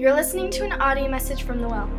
You're 0.00 0.14
listening 0.14 0.48
to 0.52 0.64
an 0.64 0.72
audio 0.80 1.10
message 1.10 1.42
from 1.42 1.60
The 1.60 1.68
Well, 1.68 1.90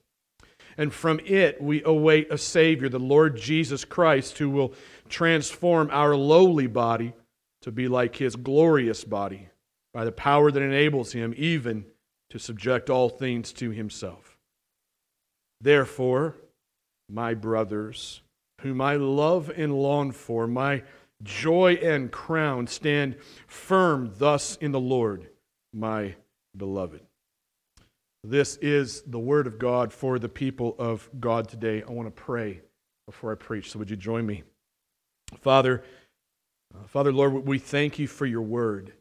and 0.77 0.93
from 0.93 1.19
it 1.25 1.61
we 1.61 1.83
await 1.83 2.31
a 2.31 2.37
Savior, 2.37 2.89
the 2.89 2.99
Lord 2.99 3.37
Jesus 3.37 3.85
Christ, 3.85 4.37
who 4.37 4.49
will 4.49 4.73
transform 5.09 5.89
our 5.91 6.15
lowly 6.15 6.67
body 6.67 7.13
to 7.61 7.71
be 7.71 7.87
like 7.87 8.15
his 8.15 8.35
glorious 8.35 9.03
body 9.03 9.49
by 9.93 10.05
the 10.05 10.11
power 10.11 10.51
that 10.51 10.61
enables 10.61 11.11
him 11.11 11.33
even 11.37 11.85
to 12.29 12.39
subject 12.39 12.89
all 12.89 13.09
things 13.09 13.51
to 13.53 13.71
himself. 13.71 14.37
Therefore, 15.59 16.35
my 17.09 17.33
brothers, 17.33 18.21
whom 18.61 18.81
I 18.81 18.95
love 18.95 19.51
and 19.55 19.73
long 19.73 20.11
for, 20.11 20.47
my 20.47 20.83
joy 21.21 21.73
and 21.73 22.11
crown, 22.11 22.67
stand 22.67 23.17
firm 23.47 24.13
thus 24.17 24.55
in 24.57 24.71
the 24.71 24.79
Lord, 24.79 25.27
my 25.73 26.15
beloved. 26.55 27.01
This 28.23 28.57
is 28.57 29.01
the 29.01 29.19
word 29.19 29.47
of 29.47 29.57
God 29.57 29.91
for 29.91 30.19
the 30.19 30.29
people 30.29 30.75
of 30.77 31.09
God 31.19 31.47
today. 31.47 31.81
I 31.81 31.91
want 31.91 32.07
to 32.07 32.11
pray 32.11 32.61
before 33.07 33.31
I 33.31 33.35
preach. 33.35 33.71
So, 33.71 33.79
would 33.79 33.89
you 33.89 33.95
join 33.95 34.25
me? 34.25 34.43
Father, 35.39 35.83
uh, 36.73 36.85
Father, 36.87 37.11
Lord, 37.11 37.47
we 37.47 37.57
thank 37.57 37.97
you 37.97 38.07
for 38.07 38.27
your 38.27 38.41
word. 38.41 38.93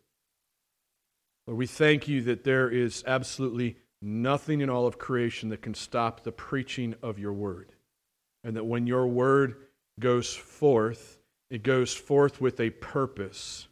Lord, 1.46 1.58
we 1.58 1.66
thank 1.66 2.08
you 2.08 2.22
that 2.22 2.44
there 2.44 2.70
is 2.70 3.04
absolutely 3.06 3.76
nothing 4.00 4.62
in 4.62 4.70
all 4.70 4.86
of 4.86 4.98
creation 4.98 5.50
that 5.50 5.60
can 5.60 5.74
stop 5.74 6.22
the 6.22 6.32
preaching 6.32 6.94
of 7.02 7.18
your 7.18 7.34
word. 7.34 7.72
And 8.42 8.56
that 8.56 8.64
when 8.64 8.86
your 8.86 9.06
word 9.06 9.56
goes 9.98 10.34
forth, 10.34 11.18
it 11.50 11.62
goes 11.62 11.92
forth 11.92 12.40
with 12.40 12.58
a 12.58 12.70
purpose 12.70 13.68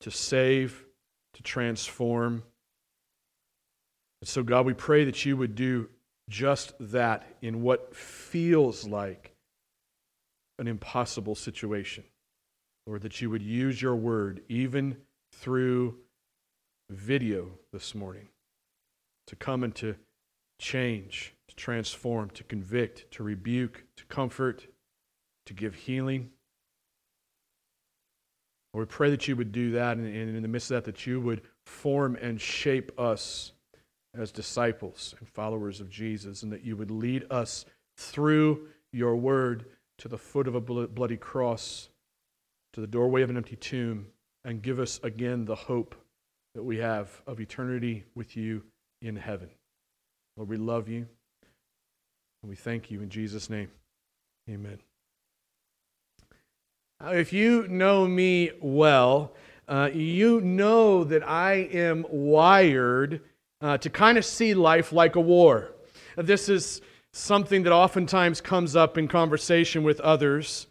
to 0.00 0.12
save, 0.12 0.84
to 1.34 1.42
transform, 1.42 2.44
and 4.20 4.28
so, 4.28 4.42
God, 4.42 4.66
we 4.66 4.74
pray 4.74 5.04
that 5.04 5.24
you 5.24 5.36
would 5.36 5.54
do 5.54 5.88
just 6.28 6.72
that 6.80 7.24
in 7.40 7.62
what 7.62 7.94
feels 7.94 8.86
like 8.86 9.34
an 10.58 10.66
impossible 10.66 11.34
situation. 11.34 12.04
Lord, 12.86 13.02
that 13.02 13.20
you 13.20 13.30
would 13.30 13.42
use 13.42 13.80
your 13.80 13.96
word 13.96 14.42
even 14.48 14.96
through 15.32 15.96
video 16.90 17.50
this 17.72 17.94
morning 17.94 18.28
to 19.26 19.36
come 19.36 19.62
and 19.62 19.74
to 19.76 19.94
change, 20.58 21.34
to 21.48 21.54
transform, 21.54 22.30
to 22.30 22.42
convict, 22.44 23.10
to 23.12 23.22
rebuke, 23.22 23.84
to 23.96 24.04
comfort, 24.06 24.66
to 25.46 25.54
give 25.54 25.74
healing. 25.74 26.30
Lord, 28.74 28.88
we 28.88 28.90
pray 28.90 29.10
that 29.10 29.28
you 29.28 29.36
would 29.36 29.52
do 29.52 29.72
that, 29.72 29.96
and 29.96 30.06
in 30.06 30.42
the 30.42 30.48
midst 30.48 30.70
of 30.70 30.76
that, 30.76 30.84
that 30.84 31.06
you 31.06 31.20
would 31.20 31.42
form 31.64 32.16
and 32.16 32.40
shape 32.40 32.98
us 32.98 33.52
as 34.14 34.32
disciples 34.32 35.14
and 35.18 35.28
followers 35.28 35.80
of 35.80 35.90
Jesus, 35.90 36.42
and 36.42 36.52
that 36.52 36.64
you 36.64 36.76
would 36.76 36.90
lead 36.90 37.26
us 37.30 37.64
through 37.96 38.68
your 38.92 39.16
word 39.16 39.66
to 39.98 40.08
the 40.08 40.18
foot 40.18 40.48
of 40.48 40.54
a 40.54 40.60
bloody 40.60 41.16
cross, 41.16 41.88
to 42.72 42.80
the 42.80 42.86
doorway 42.86 43.22
of 43.22 43.30
an 43.30 43.36
empty 43.36 43.56
tomb, 43.56 44.06
and 44.44 44.62
give 44.62 44.78
us 44.78 45.00
again 45.02 45.44
the 45.44 45.54
hope 45.54 45.94
that 46.54 46.62
we 46.62 46.78
have 46.78 47.22
of 47.26 47.40
eternity 47.40 48.04
with 48.14 48.36
you 48.36 48.62
in 49.02 49.16
heaven. 49.16 49.50
Lord, 50.36 50.48
we 50.48 50.56
love 50.56 50.88
you, 50.88 51.06
and 52.42 52.50
we 52.50 52.56
thank 52.56 52.90
you 52.90 53.02
in 53.02 53.10
Jesus' 53.10 53.50
name. 53.50 53.70
Amen. 54.48 54.78
If 57.00 57.32
you 57.32 57.68
know 57.68 58.08
me 58.08 58.50
well, 58.60 59.34
uh, 59.68 59.90
you 59.92 60.40
know 60.40 61.04
that 61.04 61.28
I 61.28 61.52
am 61.72 62.04
wired 62.08 63.20
uh, 63.60 63.78
to 63.78 63.90
kind 63.90 64.18
of 64.18 64.24
see 64.24 64.54
life 64.54 64.92
like 64.92 65.16
a 65.16 65.20
war. 65.20 65.72
This 66.16 66.48
is 66.48 66.80
something 67.12 67.62
that 67.64 67.72
oftentimes 67.72 68.40
comes 68.40 68.76
up 68.76 68.98
in 68.98 69.08
conversation 69.08 69.82
with 69.82 70.00
others. 70.00 70.66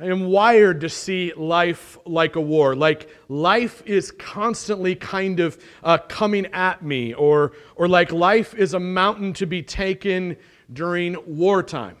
I 0.00 0.06
am 0.06 0.26
wired 0.26 0.82
to 0.82 0.90
see 0.90 1.32
life 1.34 1.96
like 2.04 2.36
a 2.36 2.40
war, 2.40 2.76
like 2.76 3.08
life 3.28 3.82
is 3.86 4.10
constantly 4.10 4.94
kind 4.94 5.40
of 5.40 5.58
uh, 5.82 5.96
coming 5.96 6.46
at 6.46 6.82
me, 6.82 7.14
or, 7.14 7.52
or 7.76 7.88
like 7.88 8.12
life 8.12 8.54
is 8.54 8.74
a 8.74 8.80
mountain 8.80 9.32
to 9.34 9.46
be 9.46 9.62
taken 9.62 10.36
during 10.70 11.16
wartime. 11.26 11.96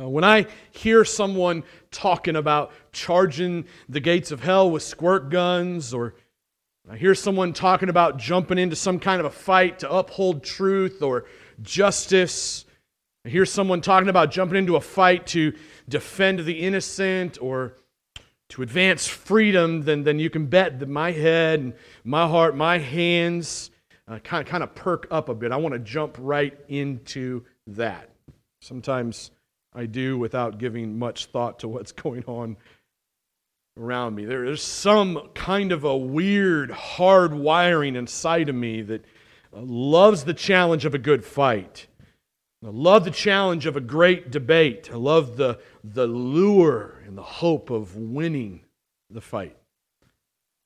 Uh, 0.00 0.08
when 0.08 0.24
I 0.24 0.46
hear 0.72 1.04
someone 1.04 1.62
talking 1.90 2.36
about 2.36 2.72
charging 2.90 3.66
the 3.88 4.00
gates 4.00 4.32
of 4.32 4.40
hell 4.42 4.70
with 4.70 4.82
squirt 4.82 5.28
guns 5.28 5.92
or 5.92 6.14
I 6.88 6.98
hear 6.98 7.14
someone 7.14 7.54
talking 7.54 7.88
about 7.88 8.18
jumping 8.18 8.58
into 8.58 8.76
some 8.76 9.00
kind 9.00 9.18
of 9.18 9.24
a 9.24 9.30
fight 9.30 9.78
to 9.78 9.90
uphold 9.90 10.44
truth 10.44 11.00
or 11.00 11.24
justice. 11.62 12.66
I 13.24 13.30
hear 13.30 13.46
someone 13.46 13.80
talking 13.80 14.10
about 14.10 14.30
jumping 14.30 14.58
into 14.58 14.76
a 14.76 14.82
fight 14.82 15.26
to 15.28 15.54
defend 15.88 16.40
the 16.40 16.60
innocent 16.60 17.38
or 17.40 17.78
to 18.50 18.60
advance 18.60 19.06
freedom, 19.06 19.84
then, 19.84 20.02
then 20.02 20.18
you 20.18 20.28
can 20.28 20.44
bet 20.46 20.78
that 20.80 20.88
my 20.88 21.10
head 21.10 21.60
and 21.60 21.74
my 22.04 22.28
heart, 22.28 22.54
my 22.54 22.76
hands 22.78 23.70
uh, 24.06 24.18
kind, 24.18 24.46
kind 24.46 24.62
of 24.62 24.74
perk 24.74 25.06
up 25.10 25.30
a 25.30 25.34
bit. 25.34 25.52
I 25.52 25.56
want 25.56 25.72
to 25.72 25.78
jump 25.78 26.16
right 26.20 26.54
into 26.68 27.46
that. 27.66 28.10
Sometimes 28.60 29.30
I 29.74 29.86
do 29.86 30.18
without 30.18 30.58
giving 30.58 30.98
much 30.98 31.26
thought 31.26 31.60
to 31.60 31.68
what's 31.68 31.92
going 32.02 32.24
on 32.26 32.58
around 33.76 34.14
me. 34.14 34.24
There 34.24 34.44
is 34.44 34.62
some 34.62 35.30
kind 35.34 35.72
of 35.72 35.82
a 35.82 35.96
weird, 35.96 36.70
hard 36.70 37.34
wiring 37.34 37.96
inside 37.96 38.48
of 38.48 38.54
me 38.54 38.82
that 38.82 39.04
uh, 39.52 39.60
loves 39.62 40.24
the 40.24 40.34
challenge 40.34 40.84
of 40.84 40.94
a 40.94 40.98
good 40.98 41.24
fight. 41.24 41.88
I 42.64 42.70
love 42.70 43.04
the 43.04 43.10
challenge 43.10 43.66
of 43.66 43.76
a 43.76 43.80
great 43.80 44.30
debate. 44.30 44.90
I 44.92 44.96
love 44.96 45.36
the, 45.36 45.58
the 45.82 46.06
lure 46.06 47.02
and 47.04 47.18
the 47.18 47.22
hope 47.22 47.70
of 47.70 47.96
winning 47.96 48.60
the 49.10 49.20
fight. 49.20 49.56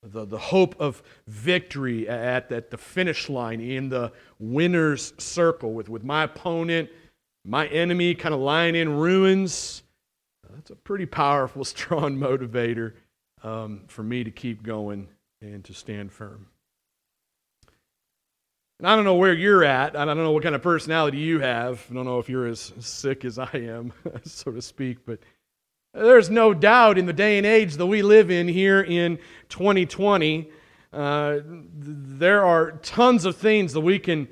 The, 0.02 0.26
the 0.26 0.38
hope 0.38 0.76
of 0.78 1.02
victory 1.26 2.08
at, 2.08 2.52
at 2.52 2.70
the 2.70 2.78
finish 2.78 3.28
line 3.28 3.60
in 3.60 3.88
the 3.88 4.12
winner's 4.38 5.12
circle 5.18 5.72
with, 5.72 5.88
with 5.88 6.04
my 6.04 6.24
opponent, 6.24 6.90
my 7.44 7.66
enemy 7.68 8.14
kind 8.14 8.34
of 8.34 8.40
lying 8.40 8.76
in 8.76 8.96
ruins 8.96 9.82
that's 10.58 10.70
a 10.70 10.76
pretty 10.76 11.06
powerful, 11.06 11.64
strong 11.64 12.18
motivator 12.18 12.94
um, 13.44 13.82
for 13.86 14.02
me 14.02 14.24
to 14.24 14.30
keep 14.30 14.62
going 14.62 15.08
and 15.40 15.64
to 15.64 15.72
stand 15.72 16.12
firm. 16.12 16.48
And 18.80 18.88
I 18.88 18.96
don't 18.96 19.04
know 19.04 19.14
where 19.14 19.32
you're 19.32 19.64
at. 19.64 19.96
I 19.96 20.04
don't 20.04 20.16
know 20.16 20.32
what 20.32 20.42
kind 20.42 20.54
of 20.54 20.62
personality 20.62 21.18
you 21.18 21.40
have. 21.40 21.84
I 21.90 21.94
don't 21.94 22.04
know 22.04 22.18
if 22.18 22.28
you're 22.28 22.46
as 22.46 22.72
sick 22.80 23.24
as 23.24 23.38
I 23.38 23.50
am, 23.52 23.92
so 24.24 24.50
to 24.50 24.60
speak. 24.62 24.98
But 25.06 25.20
there's 25.94 26.30
no 26.30 26.54
doubt 26.54 26.98
in 26.98 27.06
the 27.06 27.12
day 27.12 27.38
and 27.38 27.46
age 27.46 27.74
that 27.74 27.86
we 27.86 28.02
live 28.02 28.30
in 28.30 28.48
here 28.48 28.80
in 28.80 29.18
2020, 29.48 30.50
uh, 30.92 31.38
there 31.44 32.44
are 32.44 32.72
tons 32.82 33.24
of 33.24 33.36
things 33.36 33.74
that 33.74 33.80
we 33.80 33.98
can 33.98 34.26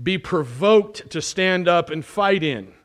be 0.00 0.18
provoked 0.18 1.10
to 1.10 1.22
stand 1.22 1.68
up 1.68 1.90
and 1.90 2.04
fight 2.04 2.42
in. 2.42 2.75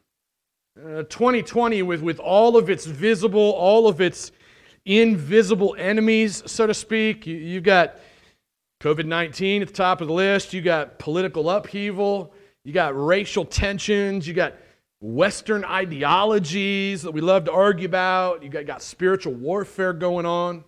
2020, 0.75 1.81
uh, 1.81 1.85
with, 1.85 2.01
with 2.01 2.19
all 2.19 2.57
of 2.57 2.69
its 2.69 2.85
visible, 2.85 3.51
all 3.51 3.87
of 3.87 4.01
its 4.01 4.31
invisible 4.85 5.75
enemies, 5.77 6.43
so 6.45 6.65
to 6.65 6.73
speak, 6.73 7.27
you, 7.27 7.35
you've 7.35 7.63
got 7.63 7.99
COVID 8.81 9.05
19 9.05 9.61
at 9.61 9.67
the 9.67 9.73
top 9.73 10.01
of 10.01 10.07
the 10.07 10.13
list, 10.13 10.53
you 10.53 10.61
got 10.61 10.97
political 10.97 11.49
upheaval, 11.49 12.33
you 12.63 12.73
got 12.73 12.93
racial 12.95 13.45
tensions, 13.45 14.27
you 14.27 14.33
got 14.33 14.55
Western 15.01 15.65
ideologies 15.65 17.01
that 17.01 17.11
we 17.11 17.21
love 17.21 17.45
to 17.45 17.51
argue 17.51 17.87
about. 17.87 18.43
You 18.43 18.49
got, 18.49 18.65
got 18.67 18.81
spiritual 18.83 19.33
warfare 19.33 19.93
going 19.93 20.27
on. 20.27 20.63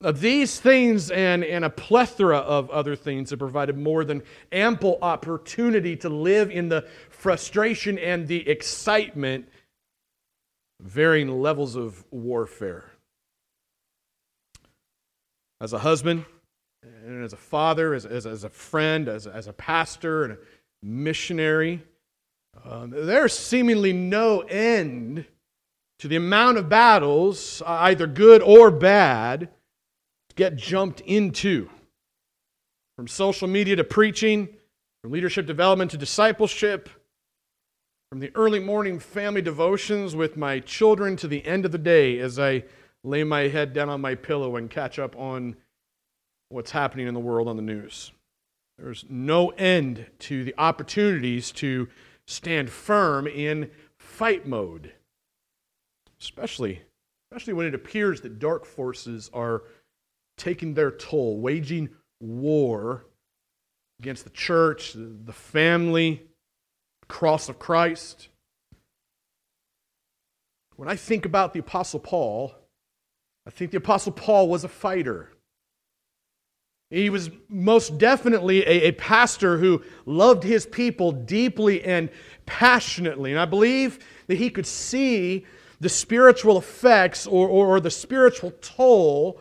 These 0.00 0.60
things 0.60 1.10
and, 1.10 1.42
and 1.42 1.64
a 1.64 1.70
plethora 1.70 2.38
of 2.38 2.70
other 2.70 2.94
things 2.94 3.30
have 3.30 3.40
provided 3.40 3.76
more 3.76 4.04
than 4.04 4.22
ample 4.52 4.96
opportunity 5.02 5.96
to 5.96 6.08
live 6.08 6.52
in 6.52 6.68
the 6.68 6.86
frustration 7.18 7.98
and 7.98 8.28
the 8.28 8.48
excitement, 8.48 9.48
varying 10.80 11.28
levels 11.28 11.74
of 11.76 12.04
warfare. 12.10 12.90
As 15.60 15.72
a 15.72 15.80
husband, 15.80 16.24
and 16.82 17.24
as 17.24 17.32
a 17.32 17.36
father, 17.36 17.92
as, 17.92 18.06
as, 18.06 18.24
as 18.24 18.44
a 18.44 18.48
friend, 18.48 19.08
as, 19.08 19.26
as 19.26 19.48
a 19.48 19.52
pastor, 19.52 20.24
and 20.24 20.32
a 20.34 20.38
missionary, 20.80 21.82
um, 22.64 22.90
there's 22.90 23.36
seemingly 23.36 23.92
no 23.92 24.40
end 24.42 25.24
to 25.98 26.06
the 26.06 26.16
amount 26.16 26.58
of 26.58 26.68
battles, 26.68 27.60
either 27.66 28.06
good 28.06 28.40
or 28.42 28.70
bad, 28.70 29.48
to 30.28 30.36
get 30.36 30.54
jumped 30.54 31.00
into. 31.00 31.68
From 32.96 33.08
social 33.08 33.48
media 33.48 33.74
to 33.76 33.84
preaching, 33.84 34.48
from 35.02 35.10
leadership 35.10 35.46
development 35.46 35.90
to 35.90 35.98
discipleship, 35.98 36.88
from 38.10 38.20
the 38.20 38.32
early 38.34 38.60
morning 38.60 38.98
family 38.98 39.42
devotions 39.42 40.16
with 40.16 40.36
my 40.36 40.60
children 40.60 41.14
to 41.16 41.28
the 41.28 41.44
end 41.44 41.66
of 41.66 41.72
the 41.72 41.78
day 41.78 42.18
as 42.18 42.38
I 42.38 42.64
lay 43.04 43.22
my 43.22 43.48
head 43.48 43.74
down 43.74 43.90
on 43.90 44.00
my 44.00 44.14
pillow 44.14 44.56
and 44.56 44.70
catch 44.70 44.98
up 44.98 45.14
on 45.16 45.56
what's 46.48 46.70
happening 46.70 47.06
in 47.06 47.12
the 47.12 47.20
world 47.20 47.48
on 47.48 47.56
the 47.56 47.62
news. 47.62 48.12
There's 48.78 49.04
no 49.10 49.50
end 49.50 50.06
to 50.20 50.42
the 50.42 50.54
opportunities 50.56 51.52
to 51.52 51.88
stand 52.26 52.70
firm 52.70 53.26
in 53.26 53.70
fight 53.98 54.46
mode, 54.46 54.92
especially, 56.20 56.80
especially 57.30 57.52
when 57.52 57.66
it 57.66 57.74
appears 57.74 58.22
that 58.22 58.38
dark 58.38 58.64
forces 58.64 59.30
are 59.34 59.64
taking 60.38 60.72
their 60.72 60.92
toll, 60.92 61.40
waging 61.40 61.90
war 62.20 63.04
against 64.00 64.24
the 64.24 64.30
church, 64.30 64.94
the 64.94 65.32
family, 65.32 66.27
cross 67.08 67.48
of 67.48 67.58
Christ. 67.58 68.28
When 70.76 70.88
I 70.88 70.96
think 70.96 71.24
about 71.24 71.52
the 71.52 71.60
Apostle 71.60 72.00
Paul, 72.00 72.54
I 73.46 73.50
think 73.50 73.70
the 73.70 73.78
Apostle 73.78 74.12
Paul 74.12 74.48
was 74.48 74.64
a 74.64 74.68
fighter. 74.68 75.32
He 76.90 77.10
was 77.10 77.30
most 77.48 77.98
definitely 77.98 78.62
a, 78.62 78.88
a, 78.88 78.92
pastor 78.92 79.58
who 79.58 79.82
loved 80.06 80.42
his 80.42 80.64
people 80.64 81.12
deeply 81.12 81.84
and 81.84 82.08
passionately. 82.46 83.30
And 83.30 83.38
I 83.38 83.44
believe 83.44 83.98
that 84.26 84.36
he 84.36 84.48
could 84.48 84.66
see 84.66 85.44
the 85.80 85.88
spiritual 85.88 86.56
effects 86.56 87.26
or, 87.26 87.46
or, 87.46 87.66
or 87.66 87.80
the 87.80 87.90
spiritual 87.90 88.52
toll 88.62 89.40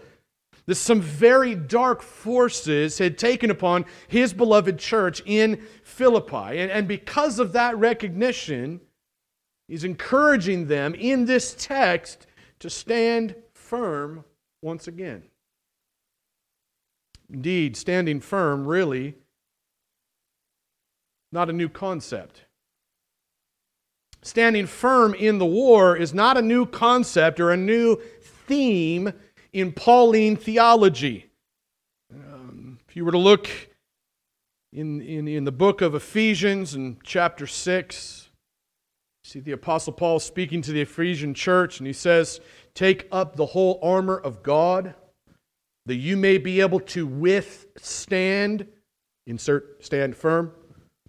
that 0.67 0.75
some 0.75 1.01
very 1.01 1.55
dark 1.55 2.01
forces 2.01 2.97
had 2.97 3.17
taken 3.17 3.49
upon 3.49 3.85
his 4.07 4.33
beloved 4.33 4.77
church 4.77 5.21
in 5.25 5.65
Philippi. 5.83 6.59
And, 6.59 6.69
and 6.69 6.87
because 6.87 7.39
of 7.39 7.53
that 7.53 7.77
recognition, 7.77 8.81
he's 9.67 9.85
encouraging 9.85 10.67
them 10.67 10.93
in 10.93 11.25
this 11.25 11.55
text 11.57 12.27
to 12.59 12.69
stand 12.69 13.35
firm 13.53 14.25
once 14.61 14.87
again. 14.87 15.23
Indeed, 17.29 17.75
standing 17.75 18.19
firm 18.19 18.65
really 18.65 19.15
not 21.31 21.49
a 21.49 21.53
new 21.53 21.69
concept. 21.69 22.45
Standing 24.21 24.65
firm 24.65 25.13
in 25.13 25.37
the 25.37 25.45
war 25.45 25.95
is 25.95 26.13
not 26.13 26.37
a 26.37 26.41
new 26.41 26.65
concept 26.65 27.39
or 27.39 27.51
a 27.51 27.57
new 27.57 27.97
theme 28.21 29.13
in 29.53 29.71
Pauline 29.71 30.35
theology. 30.35 31.29
Um, 32.13 32.79
if 32.87 32.95
you 32.95 33.05
were 33.05 33.11
to 33.11 33.17
look 33.17 33.49
in, 34.73 35.01
in, 35.01 35.27
in 35.27 35.43
the 35.43 35.51
book 35.51 35.81
of 35.81 35.95
Ephesians 35.95 36.75
in 36.75 36.97
chapter 37.03 37.47
6, 37.47 38.29
see 39.23 39.39
the 39.39 39.51
Apostle 39.51 39.93
Paul 39.93 40.19
speaking 40.19 40.61
to 40.63 40.71
the 40.71 40.81
Ephesian 40.81 41.33
church, 41.33 41.79
and 41.79 41.87
he 41.87 41.93
says, 41.93 42.39
Take 42.73 43.07
up 43.11 43.35
the 43.35 43.47
whole 43.47 43.79
armor 43.81 44.17
of 44.17 44.43
God 44.43 44.93
that 45.85 45.95
you 45.95 46.17
may 46.17 46.37
be 46.37 46.59
able 46.61 46.81
to 46.81 47.07
withstand, 47.07 48.67
insert 49.25 49.83
stand 49.83 50.15
firm, 50.15 50.51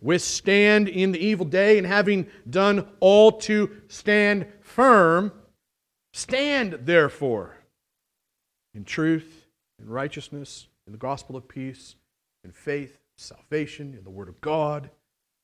withstand 0.01 0.89
in 0.89 1.13
the 1.13 1.19
evil 1.19 1.45
day, 1.45 1.79
and 1.79 1.87
having 1.87 2.29
done 2.49 2.89
all 3.01 3.33
to 3.33 3.71
stand 3.89 4.47
firm, 4.61 5.33
stand 6.13 6.79
therefore 6.83 7.58
in 8.75 8.85
truth, 8.85 9.47
in 9.81 9.89
righteousness, 9.89 10.69
in 10.87 10.93
the 10.93 10.99
gospel 10.99 11.37
of 11.37 11.49
peace, 11.49 11.97
in 12.45 12.53
faith, 12.53 12.99
salvation, 13.17 13.95
in 13.97 14.05
the 14.05 14.11
Word 14.11 14.29
of 14.29 14.41
God, 14.41 14.91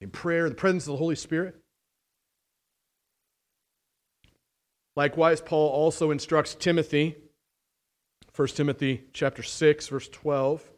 in 0.00 0.10
prayer, 0.10 0.46
in 0.46 0.52
the 0.52 0.56
presence 0.56 0.84
of 0.84 0.92
the 0.92 0.98
Holy 0.98 1.16
Spirit. 1.16 1.56
Likewise, 4.96 5.40
Paul 5.40 5.70
also 5.70 6.10
instructs 6.10 6.54
Timothy 6.54 7.16
1 8.36 8.48
Timothy 8.48 9.04
chapter 9.12 9.44
6 9.44 9.88
verse 9.88 10.08
12 10.08 10.68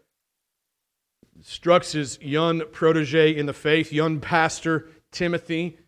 instructs 1.37 1.93
his 1.93 2.19
young 2.21 2.63
protege 2.71 3.35
in 3.35 3.47
the 3.47 3.53
faith, 3.53 3.93
young 3.93 4.21
pastor 4.21 4.89
Timothy, 5.11 5.79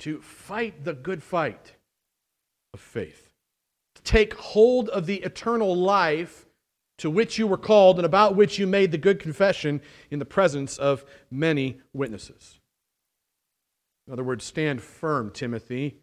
to 0.00 0.20
fight 0.20 0.84
the 0.84 0.92
good 0.92 1.22
fight 1.22 1.72
of 2.72 2.80
faith. 2.80 3.33
Take 4.04 4.34
hold 4.34 4.88
of 4.90 5.06
the 5.06 5.22
eternal 5.22 5.74
life 5.74 6.46
to 6.98 7.10
which 7.10 7.38
you 7.38 7.46
were 7.46 7.56
called 7.56 7.98
and 7.98 8.06
about 8.06 8.36
which 8.36 8.58
you 8.58 8.66
made 8.66 8.92
the 8.92 8.98
good 8.98 9.18
confession 9.18 9.80
in 10.10 10.18
the 10.18 10.24
presence 10.24 10.78
of 10.78 11.04
many 11.30 11.80
witnesses. 11.92 12.60
In 14.06 14.12
other 14.12 14.22
words, 14.22 14.44
stand 14.44 14.82
firm, 14.82 15.30
Timothy, 15.30 15.96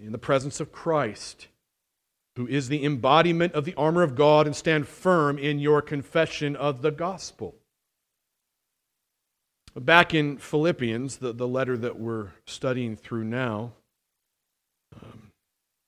in 0.00 0.12
the 0.12 0.18
presence 0.18 0.60
of 0.60 0.70
Christ 0.70 1.48
who 2.38 2.46
is 2.46 2.68
the 2.68 2.84
embodiment 2.84 3.52
of 3.54 3.64
the 3.64 3.74
armor 3.74 4.04
of 4.04 4.14
God, 4.14 4.46
and 4.46 4.54
stand 4.54 4.86
firm 4.86 5.38
in 5.38 5.58
your 5.58 5.82
confession 5.82 6.54
of 6.54 6.82
the 6.82 6.92
gospel. 6.92 7.56
Back 9.74 10.14
in 10.14 10.38
Philippians, 10.38 11.16
the, 11.16 11.32
the 11.32 11.48
letter 11.48 11.76
that 11.76 11.98
we're 11.98 12.28
studying 12.46 12.94
through 12.94 13.24
now, 13.24 13.72
um, 14.94 15.27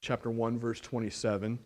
chapter 0.00 0.30
1, 0.30 0.58
verse 0.58 0.80
27, 0.80 1.58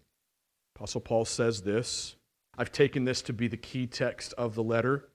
Apostle 0.76 1.00
Paul 1.00 1.24
says 1.24 1.62
this. 1.62 2.16
I've 2.56 2.72
taken 2.72 3.04
this 3.04 3.22
to 3.22 3.32
be 3.32 3.48
the 3.48 3.56
key 3.56 3.86
text 3.86 4.32
of 4.34 4.54
the 4.54 4.62
letter. 4.62 5.08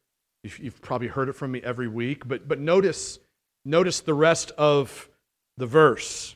You've 0.43 0.81
probably 0.81 1.07
heard 1.07 1.29
it 1.29 1.33
from 1.33 1.51
me 1.51 1.61
every 1.63 1.87
week, 1.87 2.27
but, 2.27 2.47
but 2.47 2.59
notice, 2.59 3.19
notice 3.65 3.99
the 3.99 4.13
rest 4.13 4.51
of 4.57 5.09
the 5.57 5.65
verse 5.65 6.35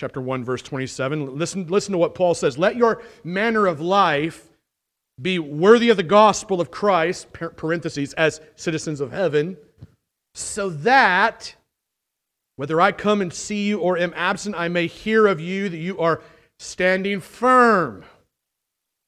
chapter 0.00 0.20
1 0.20 0.44
verse 0.44 0.62
27 0.62 1.36
listen, 1.36 1.66
listen 1.66 1.92
to 1.92 1.98
what 1.98 2.14
paul 2.14 2.32
says 2.32 2.56
let 2.56 2.74
your 2.74 3.02
manner 3.22 3.66
of 3.66 3.82
life 3.82 4.48
be 5.20 5.38
worthy 5.38 5.90
of 5.90 5.98
the 5.98 6.02
gospel 6.02 6.58
of 6.58 6.70
christ 6.70 7.30
parentheses 7.32 8.14
as 8.14 8.40
citizens 8.54 9.00
of 9.02 9.12
heaven 9.12 9.58
so 10.34 10.70
that 10.70 11.54
whether 12.60 12.80
i 12.80 12.92
come 12.92 13.20
and 13.20 13.32
see 13.32 13.66
you 13.66 13.78
or 13.80 13.96
am 13.96 14.12
absent 14.14 14.54
i 14.56 14.68
may 14.68 14.86
hear 14.86 15.26
of 15.26 15.40
you 15.40 15.68
that 15.68 15.78
you 15.78 15.98
are 15.98 16.20
standing 16.58 17.20
firm 17.20 18.04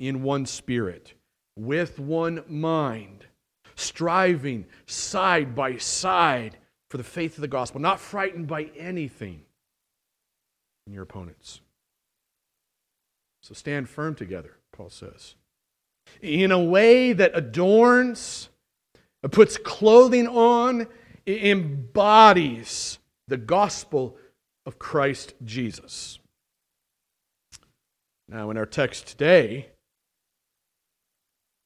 in 0.00 0.22
one 0.22 0.46
spirit 0.46 1.12
with 1.56 1.98
one 1.98 2.42
mind 2.48 3.26
striving 3.74 4.64
side 4.86 5.54
by 5.54 5.76
side 5.76 6.56
for 6.90 6.96
the 6.96 7.04
faith 7.04 7.36
of 7.36 7.42
the 7.42 7.48
gospel 7.48 7.80
not 7.80 8.00
frightened 8.00 8.46
by 8.46 8.64
anything 8.76 9.42
in 10.86 10.92
your 10.92 11.02
opponents. 11.02 11.60
So 13.42 13.54
stand 13.54 13.88
firm 13.88 14.14
together, 14.14 14.56
Paul 14.72 14.90
says. 14.90 15.34
In 16.20 16.52
a 16.52 16.62
way 16.62 17.12
that 17.12 17.32
adorns, 17.34 18.48
puts 19.30 19.56
clothing 19.56 20.28
on, 20.28 20.86
embodies 21.26 22.98
the 23.28 23.36
gospel 23.36 24.16
of 24.66 24.78
Christ 24.78 25.34
Jesus. 25.44 26.18
Now, 28.28 28.50
in 28.50 28.56
our 28.56 28.66
text 28.66 29.06
today, 29.06 29.68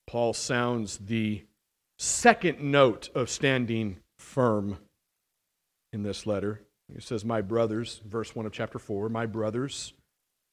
Paul 0.06 0.32
sounds 0.32 0.98
the 0.98 1.44
second 1.98 2.60
note 2.60 3.08
of 3.14 3.30
standing 3.30 3.98
firm 4.18 4.78
in 5.92 6.02
this 6.02 6.26
letter. 6.26 6.62
He 6.92 7.00
says, 7.00 7.24
My 7.24 7.40
brothers, 7.40 8.00
verse 8.06 8.34
1 8.34 8.46
of 8.46 8.52
chapter 8.52 8.78
4, 8.78 9.08
my 9.08 9.26
brothers, 9.26 9.92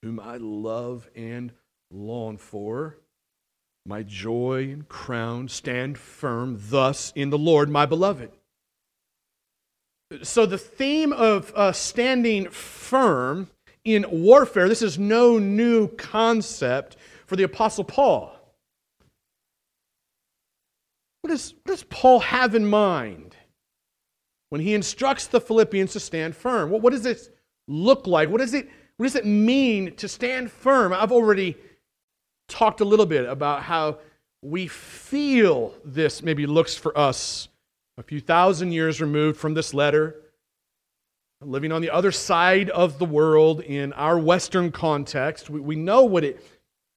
whom 0.01 0.19
I 0.19 0.37
love 0.37 1.09
and 1.15 1.51
long 1.91 2.37
for, 2.37 2.97
my 3.85 4.03
joy 4.03 4.69
and 4.71 4.87
crown, 4.87 5.47
stand 5.47 5.97
firm 5.97 6.57
thus 6.59 7.11
in 7.15 7.29
the 7.29 7.37
Lord, 7.37 7.69
my 7.69 7.85
beloved. 7.85 8.31
So, 10.21 10.45
the 10.45 10.57
theme 10.57 11.11
of 11.11 11.51
uh, 11.55 11.71
standing 11.71 12.49
firm 12.49 13.49
in 13.83 14.05
warfare, 14.09 14.69
this 14.69 14.81
is 14.81 14.99
no 14.99 15.39
new 15.39 15.87
concept 15.87 16.95
for 17.25 17.35
the 17.35 17.43
Apostle 17.43 17.83
Paul. 17.83 18.31
What 21.21 21.31
does, 21.31 21.53
what 21.63 21.71
does 21.73 21.83
Paul 21.83 22.19
have 22.19 22.53
in 22.53 22.65
mind 22.65 23.35
when 24.49 24.61
he 24.61 24.73
instructs 24.73 25.27
the 25.27 25.41
Philippians 25.41 25.93
to 25.93 25.99
stand 25.99 26.35
firm? 26.35 26.69
What, 26.69 26.81
what 26.81 26.91
does 26.91 27.03
this 27.03 27.29
look 27.67 28.05
like? 28.05 28.29
What 28.29 28.41
does, 28.41 28.53
it, 28.53 28.69
what 28.97 29.05
does 29.05 29.15
it 29.15 29.25
mean 29.25 29.95
to 29.95 30.07
stand 30.07 30.51
firm? 30.51 30.93
I've 30.93 31.11
already 31.11 31.57
talked 32.49 32.81
a 32.81 32.85
little 32.85 33.05
bit 33.05 33.27
about 33.27 33.63
how 33.63 33.99
we 34.41 34.67
feel 34.67 35.73
this 35.85 36.21
maybe 36.21 36.45
looks 36.45 36.75
for 36.75 36.97
us 36.97 37.47
a 37.97 38.03
few 38.03 38.19
thousand 38.19 38.71
years 38.71 39.01
removed 39.01 39.39
from 39.39 39.53
this 39.53 39.73
letter, 39.73 40.15
living 41.41 41.71
on 41.71 41.81
the 41.81 41.89
other 41.89 42.11
side 42.11 42.69
of 42.69 42.99
the 42.99 43.05
world 43.05 43.61
in 43.61 43.93
our 43.93 44.17
Western 44.17 44.71
context. 44.71 45.49
We, 45.49 45.59
we 45.59 45.75
know 45.75 46.03
what 46.03 46.23
it 46.23 46.43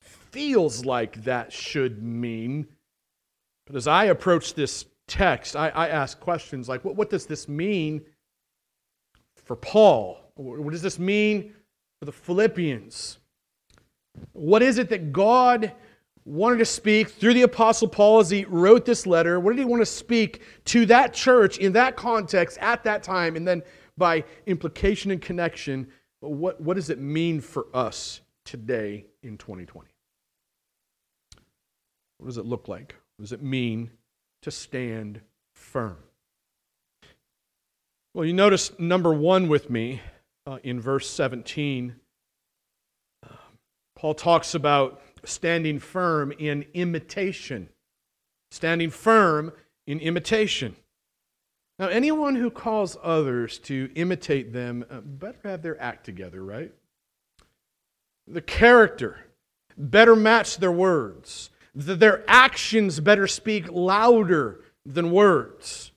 feels 0.00 0.85
like 0.85 1.25
that 1.25 1.53
should 1.53 2.03
mean. 2.03 2.69
But 3.67 3.76
as 3.76 3.87
I 3.87 4.05
approach 4.05 4.55
this 4.55 4.87
text, 5.09 5.57
I, 5.57 5.69
I 5.71 5.88
ask 5.88 6.19
questions 6.21 6.69
like 6.69 6.85
what, 6.85 6.97
what 6.97 7.11
does 7.11 7.26
this 7.26 7.49
mean 7.49 8.03
for 9.45 9.57
Paul? 9.57 10.21
What 10.37 10.71
does 10.71 10.83
this 10.83 10.99
mean 10.99 11.55
for 11.99 12.05
the 12.05 12.12
Philippians? 12.12 13.19
What 14.33 14.62
is 14.62 14.79
it 14.79 14.88
that 14.91 15.12
God 15.12 15.73
wanted 16.26 16.59
to 16.59 16.64
speak 16.64 17.09
through 17.09 17.35
the 17.35 17.42
Apostle 17.42 17.87
Paul 17.87 18.18
as 18.18 18.28
he 18.28 18.45
wrote 18.45 18.85
this 18.85 19.06
letter? 19.06 19.38
What 19.38 19.52
did 19.52 19.61
he 19.61 19.64
want 19.64 19.80
to 19.80 19.87
speak 19.87 20.42
to 20.66 20.85
that 20.87 21.14
church 21.14 21.59
in 21.59 21.73
that 21.75 21.97
context 21.97 22.59
at 22.61 22.83
that 22.85 23.02
time? 23.02 23.37
And 23.37 23.47
then 23.47 23.62
by 23.97 24.25
implication 24.47 25.12
and 25.12 25.23
connection, 25.23 25.87
what, 26.21 26.61
what 26.61 26.75
does 26.75 26.90
it 26.90 26.99
mean 26.99 27.40
for 27.40 27.68
us 27.73 28.21
today 28.45 29.06
in 29.23 29.38
2020? 29.38 29.88
What 32.18 32.26
does 32.26 32.38
it 32.38 32.45
look 32.45 32.66
like? 32.66 32.97
What 33.16 33.23
does 33.23 33.33
it 33.33 33.42
mean 33.42 33.90
to 34.42 34.50
stand 34.50 35.21
firm? 35.54 35.99
Well, 38.14 38.25
you 38.25 38.33
notice 38.33 38.73
number 38.78 39.12
one 39.12 39.47
with 39.47 39.71
me 39.71 40.00
uh, 40.47 40.59
in 40.64 40.80
verse 40.80 41.09
17. 41.09 41.95
Uh, 43.23 43.28
Paul 43.95 44.14
talks 44.14 44.54
about 44.54 45.02
standing 45.26 45.78
firm 45.78 46.33
in 46.33 46.66
imitation. 46.75 47.68
Standing 48.50 48.90
firm 48.90 49.52
in 49.87 50.00
imitation. 50.00 50.76
Now, 51.78 51.88
anyone 51.88 52.37
who 52.37 52.50
calls 52.50 52.97
others 53.02 53.59
to 53.61 53.90
imitate 53.95 54.52
them 54.52 54.85
uh, 54.90 55.00
better 55.00 55.38
have 55.45 55.62
their 55.62 55.80
act 55.80 56.04
together, 56.06 56.42
right? 56.42 56.73
The 58.26 58.40
character 58.40 59.18
better 59.76 60.16
match 60.16 60.56
their 60.56 60.73
words. 60.73 61.50
Their 61.75 62.25
actions 62.26 63.00
better 63.00 63.26
speak 63.26 63.71
louder 63.71 64.61
than 64.87 65.11
words. 65.11 65.92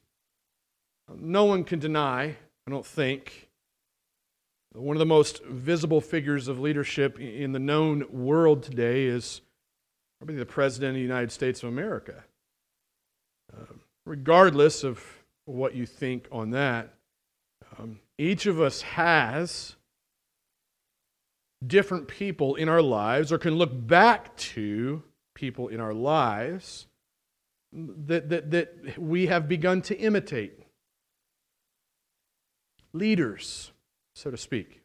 No 1.16 1.46
one 1.46 1.64
can 1.64 1.80
deny, 1.80 2.36
I 2.68 2.72
don't 2.72 2.86
think, 2.86 3.49
one 4.80 4.96
of 4.96 5.00
the 5.00 5.06
most 5.06 5.44
visible 5.44 6.00
figures 6.00 6.48
of 6.48 6.60
leadership 6.60 7.20
in 7.20 7.52
the 7.52 7.60
known 7.60 8.06
world 8.10 8.64
today 8.64 9.06
is 9.06 9.42
probably 10.20 10.36
the 10.36 10.46
President 10.46 10.92
of 10.92 10.96
the 10.96 11.02
United 11.02 11.32
States 11.32 11.64
of 11.64 11.70
America. 11.70 12.24
Uh, 13.54 13.66
regardless 14.06 14.84
of 14.84 15.04
what 15.46 15.76
you 15.76 15.86
think 15.86 16.28
on 16.32 16.52
that, 16.52 16.94
um, 17.78 18.00
each 18.18 18.46
of 18.46 18.62
us 18.62 18.82
has 18.82 19.76
different 21.66 22.08
people 22.08 22.56
in 22.56 22.70
our 22.70 22.82
lives 22.82 23.32
or 23.32 23.38
can 23.38 23.56
look 23.56 23.72
back 23.88 24.36
to 24.38 25.04
people 25.36 25.68
in 25.68 25.80
our 25.80 25.94
lives 25.94 26.88
that, 27.74 28.30
that, 28.30 28.52
that 28.52 28.98
we 28.98 29.28
have 29.28 29.48
begun 29.48 29.82
to 29.82 29.98
imitate. 29.98 30.54
Leaders, 32.94 33.72
so 34.20 34.30
to 34.30 34.38
speak. 34.38 34.82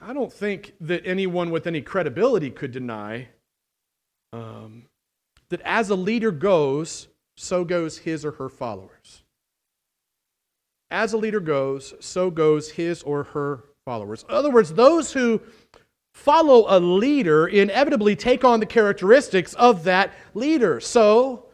I 0.00 0.12
don't 0.12 0.32
think 0.32 0.74
that 0.80 1.06
anyone 1.06 1.50
with 1.50 1.66
any 1.66 1.80
credibility 1.80 2.50
could 2.50 2.72
deny 2.72 3.28
um, 4.32 4.86
that 5.48 5.60
as 5.64 5.90
a 5.90 5.94
leader 5.94 6.30
goes, 6.30 7.08
so 7.36 7.64
goes 7.64 7.98
his 7.98 8.24
or 8.24 8.32
her 8.32 8.48
followers. 8.48 9.22
As 10.90 11.12
a 11.12 11.16
leader 11.16 11.40
goes, 11.40 11.94
so 12.00 12.30
goes 12.30 12.72
his 12.72 13.02
or 13.02 13.24
her 13.24 13.64
followers. 13.84 14.24
In 14.28 14.34
other 14.34 14.50
words, 14.50 14.72
those 14.72 15.12
who 15.12 15.40
follow 16.12 16.64
a 16.68 16.80
leader 16.80 17.46
inevitably 17.46 18.16
take 18.16 18.44
on 18.44 18.58
the 18.58 18.66
characteristics 18.66 19.54
of 19.54 19.84
that 19.84 20.12
leader. 20.34 20.80
So, 20.80 21.46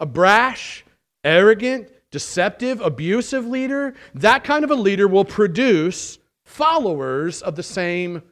a 0.00 0.06
brash, 0.06 0.84
arrogant, 1.24 1.90
deceptive, 2.12 2.80
abusive 2.80 3.46
leader, 3.46 3.94
that 4.14 4.44
kind 4.44 4.64
of 4.64 4.70
a 4.70 4.74
leader 4.74 5.08
will 5.08 5.24
produce 5.24 6.18
followers 6.44 7.42
of 7.42 7.56
the 7.56 7.62
same 7.62 8.22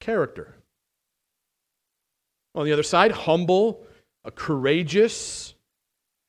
character. 0.00 0.54
On 2.54 2.64
the 2.64 2.72
other 2.72 2.82
side, 2.82 3.10
humble, 3.10 3.84
uh, 4.24 4.30
courageous, 4.30 5.54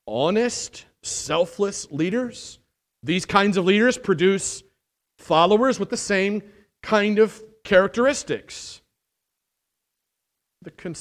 honest, 0.06 0.86
selfless 1.02 1.90
leaders. 1.90 2.58
These 3.02 3.26
kinds 3.26 3.56
of 3.56 3.64
leaders 3.64 3.96
produce 3.96 4.64
followers 5.18 5.78
with 5.78 5.90
the 5.90 5.96
same 5.96 6.42
kind 6.82 7.18
of 7.18 7.42
characteristics. 7.64 8.82
The 10.62 10.72
con- 10.72 10.96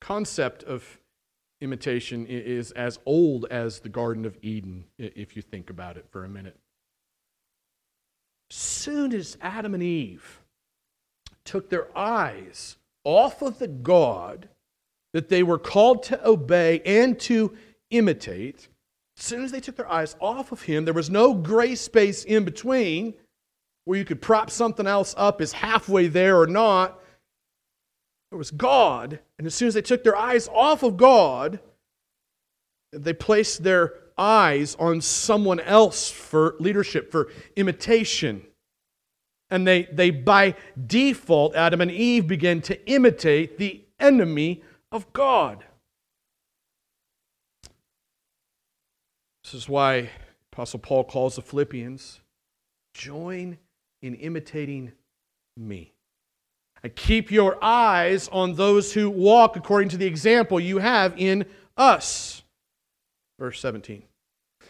concept 0.00 0.62
of 0.62 0.98
imitation 1.60 2.26
is 2.26 2.70
as 2.72 2.98
old 3.06 3.46
as 3.50 3.80
the 3.80 3.88
Garden 3.88 4.24
of 4.24 4.36
Eden, 4.42 4.84
if 4.98 5.36
you 5.36 5.42
think 5.42 5.70
about 5.70 5.96
it 5.96 6.06
for 6.10 6.24
a 6.24 6.28
minute. 6.28 6.56
Soon 8.50 9.12
as 9.12 9.36
Adam 9.40 9.74
and 9.74 9.82
Eve 9.82 10.42
took 11.44 11.70
their 11.70 11.96
eyes 11.96 12.76
off 13.04 13.42
of 13.42 13.58
the 13.58 13.68
God 13.68 14.48
that 15.12 15.28
they 15.28 15.42
were 15.42 15.58
called 15.58 16.02
to 16.04 16.28
obey 16.28 16.80
and 16.84 17.18
to 17.20 17.56
imitate, 17.90 18.68
as 19.18 19.24
soon 19.24 19.44
as 19.44 19.50
they 19.50 19.60
took 19.60 19.76
their 19.76 19.90
eyes 19.90 20.14
off 20.20 20.52
of 20.52 20.62
him, 20.62 20.84
there 20.84 20.92
was 20.92 21.08
no 21.08 21.32
gray 21.32 21.74
space 21.74 22.24
in 22.24 22.44
between 22.44 23.14
where 23.84 23.98
you 23.98 24.04
could 24.04 24.20
prop 24.20 24.50
something 24.50 24.86
else 24.86 25.14
up 25.16 25.40
as 25.40 25.52
halfway 25.52 26.08
there 26.08 26.38
or 26.38 26.46
not. 26.46 27.00
It 28.36 28.38
was 28.38 28.50
God. 28.50 29.20
And 29.38 29.46
as 29.46 29.54
soon 29.54 29.68
as 29.68 29.72
they 29.72 29.80
took 29.80 30.04
their 30.04 30.14
eyes 30.14 30.46
off 30.48 30.82
of 30.82 30.98
God, 30.98 31.58
they 32.92 33.14
placed 33.14 33.62
their 33.62 33.94
eyes 34.18 34.76
on 34.78 35.00
someone 35.00 35.58
else 35.58 36.10
for 36.10 36.54
leadership, 36.58 37.10
for 37.10 37.30
imitation. 37.56 38.42
And 39.48 39.66
they, 39.66 39.84
they 39.84 40.10
by 40.10 40.54
default, 40.86 41.56
Adam 41.56 41.80
and 41.80 41.90
Eve 41.90 42.26
began 42.26 42.60
to 42.62 42.86
imitate 42.86 43.56
the 43.56 43.82
enemy 43.98 44.62
of 44.92 45.10
God. 45.14 45.64
This 49.44 49.54
is 49.54 49.66
why 49.66 50.10
Apostle 50.52 50.80
Paul 50.80 51.04
calls 51.04 51.36
the 51.36 51.42
Philippians 51.42 52.20
join 52.92 53.56
in 54.02 54.14
imitating 54.14 54.92
me. 55.56 55.95
Keep 56.94 57.30
your 57.30 57.62
eyes 57.62 58.28
on 58.28 58.54
those 58.54 58.92
who 58.92 59.10
walk 59.10 59.56
according 59.56 59.88
to 59.90 59.96
the 59.96 60.06
example 60.06 60.60
you 60.60 60.78
have 60.78 61.14
in 61.16 61.46
us. 61.76 62.42
Verse 63.38 63.60
17. 63.60 64.02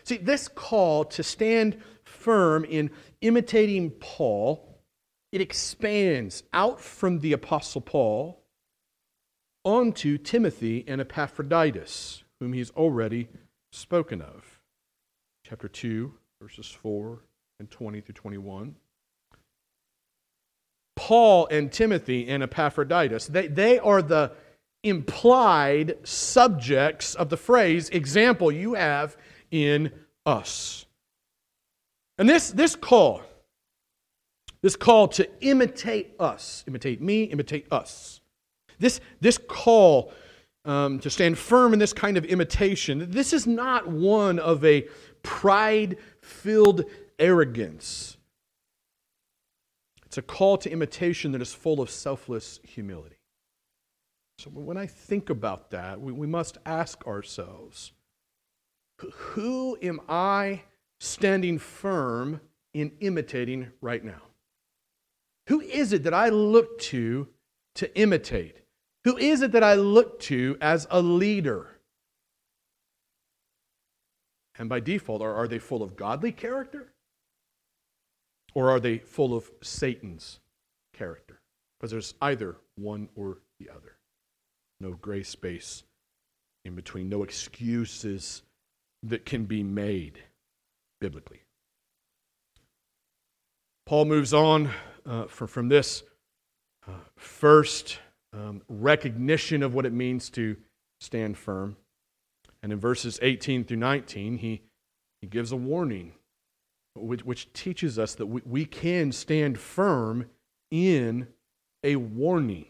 See, 0.04 0.16
this 0.18 0.48
call 0.48 1.04
to 1.06 1.22
stand 1.22 1.76
firm 2.04 2.64
in 2.64 2.90
imitating 3.20 3.90
Paul, 3.90 4.80
it 5.32 5.40
expands 5.40 6.44
out 6.52 6.80
from 6.80 7.18
the 7.20 7.32
Apostle 7.32 7.80
Paul 7.80 8.40
onto 9.64 10.16
Timothy 10.16 10.84
and 10.86 11.00
Epaphroditus, 11.00 12.22
whom 12.38 12.52
he's 12.52 12.70
already 12.70 13.28
spoken 13.72 14.22
of. 14.22 14.60
Chapter 15.44 15.68
2, 15.68 16.12
verses 16.40 16.70
4 16.70 17.20
and 17.58 17.70
20 17.70 18.00
through 18.00 18.14
21. 18.14 18.76
Paul 21.06 21.46
and 21.52 21.70
Timothy 21.70 22.26
and 22.26 22.42
Epaphroditus. 22.42 23.28
They, 23.28 23.46
they 23.46 23.78
are 23.78 24.02
the 24.02 24.32
implied 24.82 25.98
subjects 26.02 27.14
of 27.14 27.28
the 27.28 27.36
phrase 27.36 27.88
example 27.90 28.50
you 28.50 28.74
have 28.74 29.16
in 29.52 29.92
us. 30.26 30.84
And 32.18 32.28
this, 32.28 32.50
this 32.50 32.74
call, 32.74 33.22
this 34.62 34.74
call 34.74 35.06
to 35.10 35.28
imitate 35.40 36.16
us, 36.18 36.64
imitate 36.66 37.00
me, 37.00 37.22
imitate 37.22 37.68
us, 37.70 38.20
this, 38.80 39.00
this 39.20 39.38
call 39.38 40.12
um, 40.64 40.98
to 40.98 41.08
stand 41.08 41.38
firm 41.38 41.72
in 41.72 41.78
this 41.78 41.92
kind 41.92 42.16
of 42.16 42.24
imitation, 42.24 43.12
this 43.12 43.32
is 43.32 43.46
not 43.46 43.86
one 43.86 44.40
of 44.40 44.64
a 44.64 44.88
pride 45.22 45.98
filled 46.20 46.82
arrogance. 47.20 48.15
It's 50.16 50.24
a 50.24 50.34
call 50.34 50.56
to 50.56 50.72
imitation 50.72 51.32
that 51.32 51.42
is 51.42 51.52
full 51.52 51.78
of 51.78 51.90
selfless 51.90 52.58
humility. 52.62 53.16
So 54.38 54.48
when 54.48 54.78
I 54.78 54.86
think 54.86 55.28
about 55.28 55.72
that, 55.72 56.00
we, 56.00 56.10
we 56.10 56.26
must 56.26 56.56
ask 56.64 57.06
ourselves 57.06 57.92
who 58.98 59.76
am 59.82 60.00
I 60.08 60.62
standing 61.00 61.58
firm 61.58 62.40
in 62.72 62.92
imitating 63.00 63.72
right 63.82 64.02
now? 64.02 64.22
Who 65.48 65.60
is 65.60 65.92
it 65.92 66.04
that 66.04 66.14
I 66.14 66.30
look 66.30 66.78
to 66.92 67.28
to 67.74 67.94
imitate? 67.94 68.62
Who 69.04 69.18
is 69.18 69.42
it 69.42 69.52
that 69.52 69.62
I 69.62 69.74
look 69.74 70.18
to 70.20 70.56
as 70.62 70.86
a 70.90 71.02
leader? 71.02 71.78
And 74.58 74.70
by 74.70 74.80
default, 74.80 75.20
are, 75.20 75.34
are 75.34 75.46
they 75.46 75.58
full 75.58 75.82
of 75.82 75.94
godly 75.94 76.32
character? 76.32 76.94
Or 78.56 78.70
are 78.70 78.80
they 78.80 78.96
full 78.96 79.36
of 79.36 79.50
Satan's 79.62 80.40
character? 80.94 81.42
Because 81.78 81.90
there's 81.90 82.14
either 82.22 82.56
one 82.76 83.10
or 83.14 83.36
the 83.60 83.68
other. 83.68 83.98
No 84.80 84.92
gray 84.92 85.22
space 85.22 85.82
in 86.64 86.74
between, 86.74 87.10
no 87.10 87.22
excuses 87.22 88.40
that 89.02 89.26
can 89.26 89.44
be 89.44 89.62
made 89.62 90.20
biblically. 91.02 91.42
Paul 93.84 94.06
moves 94.06 94.32
on 94.32 94.70
uh, 95.04 95.26
for, 95.26 95.46
from 95.46 95.68
this 95.68 96.02
uh, 96.88 96.92
first 97.18 97.98
um, 98.32 98.62
recognition 98.70 99.62
of 99.62 99.74
what 99.74 99.84
it 99.84 99.92
means 99.92 100.30
to 100.30 100.56
stand 101.02 101.36
firm. 101.36 101.76
And 102.62 102.72
in 102.72 102.80
verses 102.80 103.18
18 103.20 103.64
through 103.64 103.76
19, 103.76 104.38
he, 104.38 104.62
he 105.20 105.26
gives 105.26 105.52
a 105.52 105.56
warning 105.56 106.12
which, 106.96 107.24
which 107.24 107.52
teaches 107.52 107.98
us 107.98 108.14
that 108.16 108.26
we, 108.26 108.40
we 108.44 108.64
can 108.64 109.12
stand 109.12 109.58
firm 109.58 110.26
in 110.70 111.28
a 111.84 111.96
warning. 111.96 112.66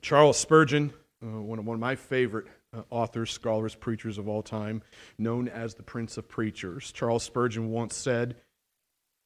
Charles 0.00 0.38
Spurgeon, 0.38 0.92
uh, 1.22 1.40
one, 1.40 1.58
of, 1.58 1.66
one 1.66 1.74
of 1.74 1.80
my 1.80 1.96
favorite 1.96 2.46
uh, 2.72 2.82
authors, 2.90 3.30
scholars, 3.30 3.74
preachers 3.74 4.18
of 4.18 4.28
all 4.28 4.42
time, 4.42 4.82
known 5.18 5.48
as 5.48 5.74
the 5.74 5.82
Prince 5.82 6.16
of 6.16 6.28
Preachers, 6.28 6.92
Charles 6.92 7.22
Spurgeon 7.22 7.70
once 7.70 7.96
said, 7.96 8.36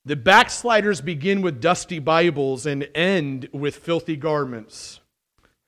The 0.04 0.16
backsliders 0.16 1.00
begin 1.00 1.42
with 1.42 1.60
dusty 1.60 1.98
Bibles 1.98 2.66
and 2.66 2.88
end 2.94 3.48
with 3.52 3.76
filthy 3.76 4.16
garments. 4.16 5.00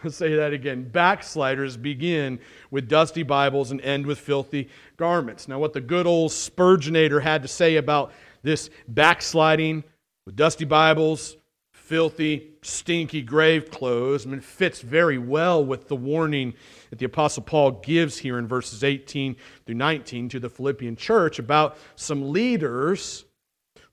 Say 0.08 0.34
that 0.34 0.52
again. 0.52 0.88
Backsliders 0.88 1.76
begin 1.76 2.40
with 2.70 2.88
dusty 2.88 3.22
Bibles 3.22 3.70
and 3.70 3.80
end 3.82 4.06
with 4.06 4.18
filthy 4.18 4.68
garments. 4.96 5.46
Now, 5.46 5.58
what 5.58 5.72
the 5.72 5.80
good 5.80 6.06
old 6.06 6.30
Spurgeonator 6.32 7.22
had 7.22 7.42
to 7.42 7.48
say 7.48 7.76
about 7.76 8.12
this 8.42 8.70
backsliding 8.88 9.84
with 10.26 10.34
dusty 10.34 10.64
Bibles, 10.64 11.36
filthy, 11.72 12.50
stinky 12.62 13.22
grave 13.22 13.70
clothes, 13.70 14.26
I 14.26 14.30
mean, 14.30 14.40
fits 14.40 14.80
very 14.80 15.18
well 15.18 15.64
with 15.64 15.86
the 15.86 15.96
warning 15.96 16.54
that 16.90 16.98
the 16.98 17.06
Apostle 17.06 17.44
Paul 17.44 17.72
gives 17.72 18.18
here 18.18 18.38
in 18.38 18.48
verses 18.48 18.82
18 18.82 19.36
through 19.66 19.74
19 19.74 20.28
to 20.30 20.40
the 20.40 20.48
Philippian 20.48 20.96
church 20.96 21.38
about 21.38 21.76
some 21.94 22.32
leaders 22.32 23.24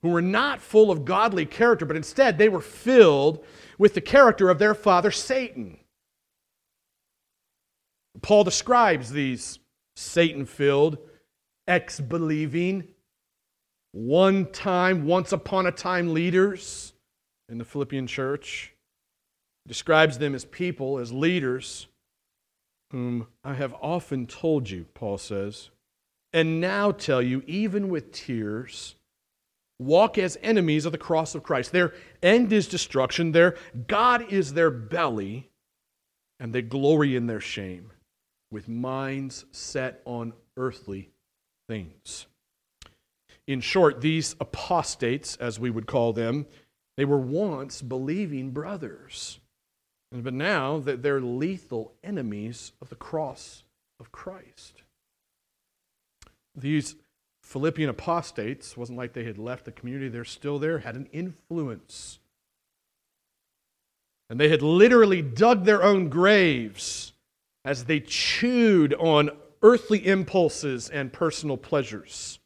who 0.02 0.08
were 0.08 0.22
not 0.22 0.60
full 0.60 0.90
of 0.90 1.04
godly 1.04 1.46
character, 1.46 1.84
but 1.84 1.96
instead 1.96 2.38
they 2.38 2.48
were 2.48 2.60
filled 2.60 3.44
with 3.78 3.94
the 3.94 4.00
character 4.00 4.50
of 4.50 4.58
their 4.58 4.74
father 4.74 5.10
Satan. 5.10 5.79
Paul 8.22 8.44
describes 8.44 9.10
these 9.10 9.58
Satan 9.96 10.46
filled, 10.46 10.98
ex 11.66 12.00
believing, 12.00 12.88
one 13.92 14.50
time, 14.52 15.06
once 15.06 15.32
upon 15.32 15.66
a 15.66 15.72
time 15.72 16.12
leaders 16.12 16.92
in 17.48 17.58
the 17.58 17.64
Philippian 17.64 18.06
church. 18.06 18.72
He 19.64 19.68
describes 19.68 20.18
them 20.18 20.34
as 20.34 20.44
people, 20.44 20.98
as 20.98 21.12
leaders, 21.12 21.86
whom 22.90 23.28
I 23.44 23.54
have 23.54 23.74
often 23.80 24.26
told 24.26 24.70
you, 24.70 24.86
Paul 24.94 25.18
says, 25.18 25.70
and 26.32 26.60
now 26.60 26.92
tell 26.92 27.20
you, 27.20 27.42
even 27.46 27.88
with 27.88 28.12
tears, 28.12 28.94
walk 29.78 30.18
as 30.18 30.38
enemies 30.42 30.84
of 30.84 30.92
the 30.92 30.98
cross 30.98 31.34
of 31.34 31.42
Christ. 31.42 31.72
Their 31.72 31.92
end 32.22 32.52
is 32.52 32.68
destruction, 32.68 33.32
their 33.32 33.56
God 33.86 34.32
is 34.32 34.52
their 34.52 34.70
belly, 34.70 35.50
and 36.38 36.52
they 36.52 36.62
glory 36.62 37.16
in 37.16 37.26
their 37.26 37.40
shame 37.40 37.90
with 38.50 38.68
minds 38.68 39.44
set 39.52 40.02
on 40.04 40.32
earthly 40.56 41.10
things. 41.68 42.26
In 43.46 43.60
short, 43.60 44.00
these 44.00 44.36
apostates, 44.40 45.36
as 45.36 45.58
we 45.58 45.70
would 45.70 45.86
call 45.86 46.12
them, 46.12 46.46
they 46.96 47.04
were 47.04 47.18
once 47.18 47.82
believing 47.82 48.50
brothers. 48.50 49.40
But 50.12 50.34
now 50.34 50.78
that 50.78 51.02
they're 51.02 51.20
lethal 51.20 51.94
enemies 52.02 52.72
of 52.82 52.88
the 52.88 52.96
cross 52.96 53.62
of 54.00 54.10
Christ. 54.10 54.82
These 56.56 56.96
Philippian 57.42 57.88
apostates 57.88 58.76
wasn't 58.76 58.98
like 58.98 59.12
they 59.12 59.24
had 59.24 59.38
left 59.38 59.64
the 59.64 59.72
community, 59.72 60.08
they're 60.08 60.24
still 60.24 60.58
there, 60.58 60.80
had 60.80 60.96
an 60.96 61.08
influence. 61.12 62.18
And 64.28 64.38
they 64.38 64.48
had 64.48 64.62
literally 64.62 65.22
dug 65.22 65.64
their 65.64 65.82
own 65.82 66.08
graves 66.08 67.12
as 67.64 67.84
they 67.84 68.00
chewed 68.00 68.94
on 68.94 69.30
earthly 69.62 70.06
impulses 70.06 70.88
and 70.88 71.12
personal 71.12 71.56
pleasures. 71.56 72.38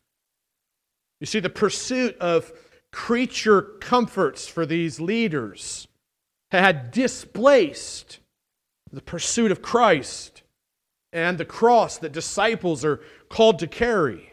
You 1.20 1.26
see, 1.26 1.40
the 1.40 1.50
pursuit 1.50 2.16
of 2.18 2.52
creature 2.92 3.62
comforts 3.80 4.46
for 4.46 4.66
these 4.66 5.00
leaders 5.00 5.88
had 6.50 6.90
displaced 6.90 8.20
the 8.92 9.02
pursuit 9.02 9.50
of 9.50 9.62
Christ 9.62 10.42
and 11.12 11.38
the 11.38 11.44
cross 11.44 11.98
that 11.98 12.12
disciples 12.12 12.84
are 12.84 13.00
called 13.28 13.58
to 13.60 13.66
carry. 13.66 14.32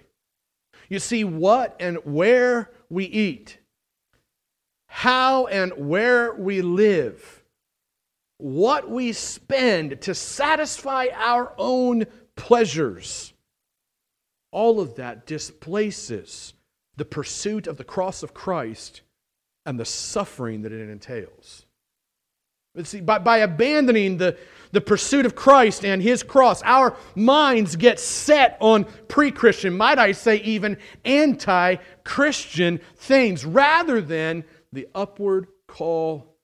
You 0.90 1.00
see, 1.00 1.24
what 1.24 1.76
and 1.80 1.98
where 2.04 2.72
we 2.90 3.06
eat, 3.06 3.60
how 4.88 5.46
and 5.46 5.72
where 5.74 6.34
we 6.34 6.62
live, 6.62 7.41
what 8.42 8.90
we 8.90 9.14
spend 9.14 10.02
to 10.02 10.16
satisfy 10.16 11.08
our 11.14 11.54
own 11.58 12.06
pleasures, 12.36 13.34
all 14.52 14.80
of 14.80 14.96
that 14.96 15.28
displaces 15.28 16.54
the 16.98 17.06
pursuit 17.06 17.68
of 17.68 17.78
the 17.78 17.84
cross 17.84 18.24
of 18.24 18.34
Christ 18.34 19.02
and 19.66 19.80
the 19.80 19.86
suffering 19.86 20.64
that 20.64 20.72
it 20.72 20.90
entails. 20.90 21.66
But 22.74 22.88
see, 22.88 23.02
by, 23.02 23.20
by 23.20 23.40
abandoning 23.40 24.18
the, 24.18 24.38
the 24.72 24.82
pursuit 24.82 25.26
of 25.26 25.36
Christ 25.36 25.86
and 25.86 26.02
his 26.02 26.24
cross, 26.24 26.64
our 26.64 26.96
minds 27.16 27.76
get 27.76 28.00
set 28.00 28.58
on 28.60 28.86
pre 29.08 29.30
Christian, 29.30 29.78
might 29.78 30.00
I 30.00 30.14
say, 30.14 30.38
even 30.38 30.78
anti 31.06 31.76
Christian 32.04 32.80
things, 32.96 33.46
rather 33.46 34.02
than 34.02 34.46
the 34.72 34.88
upward 34.96 35.48
call 35.68 36.38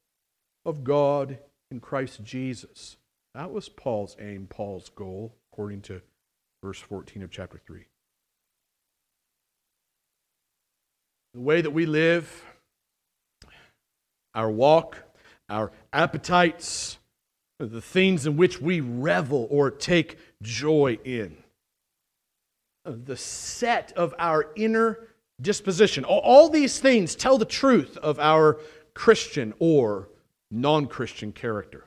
of 0.65 0.83
God 0.83 1.39
in 1.71 1.79
Christ 1.79 2.23
Jesus. 2.23 2.97
That 3.33 3.51
was 3.51 3.69
Paul's 3.69 4.15
aim, 4.19 4.47
Paul's 4.49 4.89
goal, 4.89 5.35
according 5.51 5.81
to 5.83 6.01
verse 6.63 6.79
14 6.79 7.23
of 7.23 7.31
chapter 7.31 7.59
3. 7.65 7.85
The 11.33 11.41
way 11.41 11.61
that 11.61 11.71
we 11.71 11.85
live, 11.85 12.43
our 14.33 14.49
walk, 14.49 15.03
our 15.49 15.71
appetites, 15.93 16.97
the 17.59 17.81
things 17.81 18.25
in 18.25 18.37
which 18.37 18.59
we 18.61 18.79
revel 18.79 19.47
or 19.49 19.69
take 19.69 20.17
joy 20.41 20.97
in, 21.03 21.37
the 22.85 23.17
set 23.17 23.91
of 23.93 24.13
our 24.17 24.51
inner 24.55 25.07
disposition. 25.41 26.03
All, 26.05 26.49
these 26.49 26.79
things 26.79 27.15
tell 27.15 27.37
the 27.37 27.45
truth 27.45 27.97
of 27.97 28.19
our 28.19 28.59
Christian 28.93 29.53
or 29.59 30.09
non 30.51 30.87
Christian 30.87 31.31
character. 31.31 31.85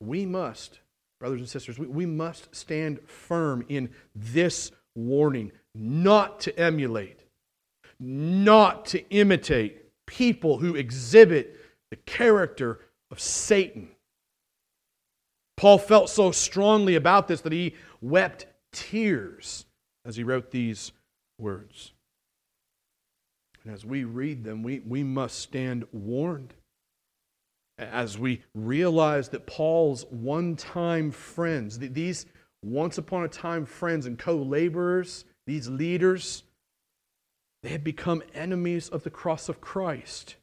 We 0.00 0.26
must, 0.26 0.80
brothers 1.18 1.40
and 1.40 1.48
sisters, 1.48 1.78
we, 1.78 1.86
we 1.86 2.06
must 2.06 2.54
stand 2.54 3.00
firm 3.06 3.64
in 3.68 3.90
this 4.14 4.72
warning 4.94 5.52
not 5.74 6.40
to 6.40 6.58
emulate, 6.58 7.20
not 7.98 8.86
to 8.86 9.08
imitate 9.10 9.84
people 10.06 10.58
who 10.58 10.74
exhibit 10.74 11.56
the 11.90 11.96
character 11.96 12.80
of 13.10 13.20
Satan. 13.20 13.88
Paul 15.56 15.78
felt 15.78 16.08
so 16.08 16.30
strongly 16.30 16.94
about 16.94 17.28
this 17.28 17.42
that 17.42 17.52
he 17.52 17.74
wept 18.00 18.46
tears 18.72 19.66
as 20.04 20.16
he 20.16 20.24
wrote 20.24 20.50
these 20.50 20.92
words. 21.38 21.92
And 23.62 23.74
as 23.74 23.84
we 23.84 24.04
read 24.04 24.42
them, 24.42 24.62
we, 24.62 24.80
we 24.80 25.02
must 25.02 25.38
stand 25.38 25.86
warned 25.92 26.54
as 27.80 28.18
we 28.18 28.42
realize 28.54 29.28
that 29.30 29.46
Paul's 29.46 30.04
one 30.10 30.56
time 30.56 31.10
friends, 31.10 31.78
these 31.78 32.26
once 32.62 32.98
upon 32.98 33.24
a 33.24 33.28
time 33.28 33.64
friends 33.64 34.06
and 34.06 34.18
co 34.18 34.36
laborers, 34.36 35.24
these 35.46 35.68
leaders, 35.68 36.42
they 37.62 37.70
had 37.70 37.84
become 37.84 38.22
enemies 38.34 38.88
of 38.88 39.02
the 39.02 39.10
cross 39.10 39.48
of 39.48 39.60
Christ. 39.60 40.36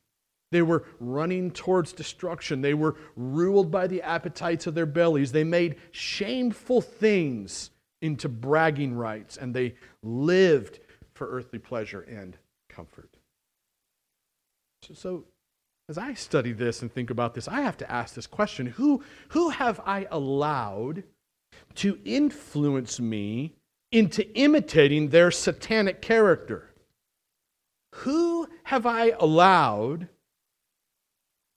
They 0.52 0.62
were 0.62 0.86
running 1.00 1.52
towards 1.52 1.92
destruction. 1.92 2.62
They 2.62 2.74
were 2.74 2.96
ruled 3.16 3.70
by 3.70 3.88
the 3.88 4.02
appetites 4.02 4.66
of 4.66 4.76
their 4.76 4.86
bellies. 4.86 5.32
They 5.32 5.44
made 5.44 5.76
shameful 5.92 6.82
things 6.82 7.72
into 8.02 8.30
bragging 8.30 8.94
rights, 8.94 9.38
and 9.38 9.54
they 9.54 9.76
lived 10.02 10.80
for 11.14 11.28
earthly 11.28 11.60
pleasure 11.60 12.02
and 12.02 12.38
comfort. 12.70 13.18
So, 14.84 14.94
so, 14.94 15.26
as 15.90 15.98
I 15.98 16.14
study 16.16 16.52
this 16.52 16.82
and 16.82 16.92
think 16.92 17.10
about 17.10 17.34
this, 17.34 17.48
I 17.48 17.62
have 17.62 17.78
to 17.78 17.92
ask 17.92 18.14
this 18.14 18.28
question 18.28 18.66
Who, 18.68 19.04
who 19.30 19.50
have 19.50 19.80
I 19.86 20.08
allowed 20.12 21.04
to 21.76 21.98
influence 22.04 23.00
me 23.00 23.54
into 23.92 24.30
imitating 24.36 25.10
their 25.10 25.32
satanic 25.32 26.02
character? 26.02 26.74
Who 27.96 28.48
have 28.64 28.86
I 28.86 29.14
allowed 29.20 30.10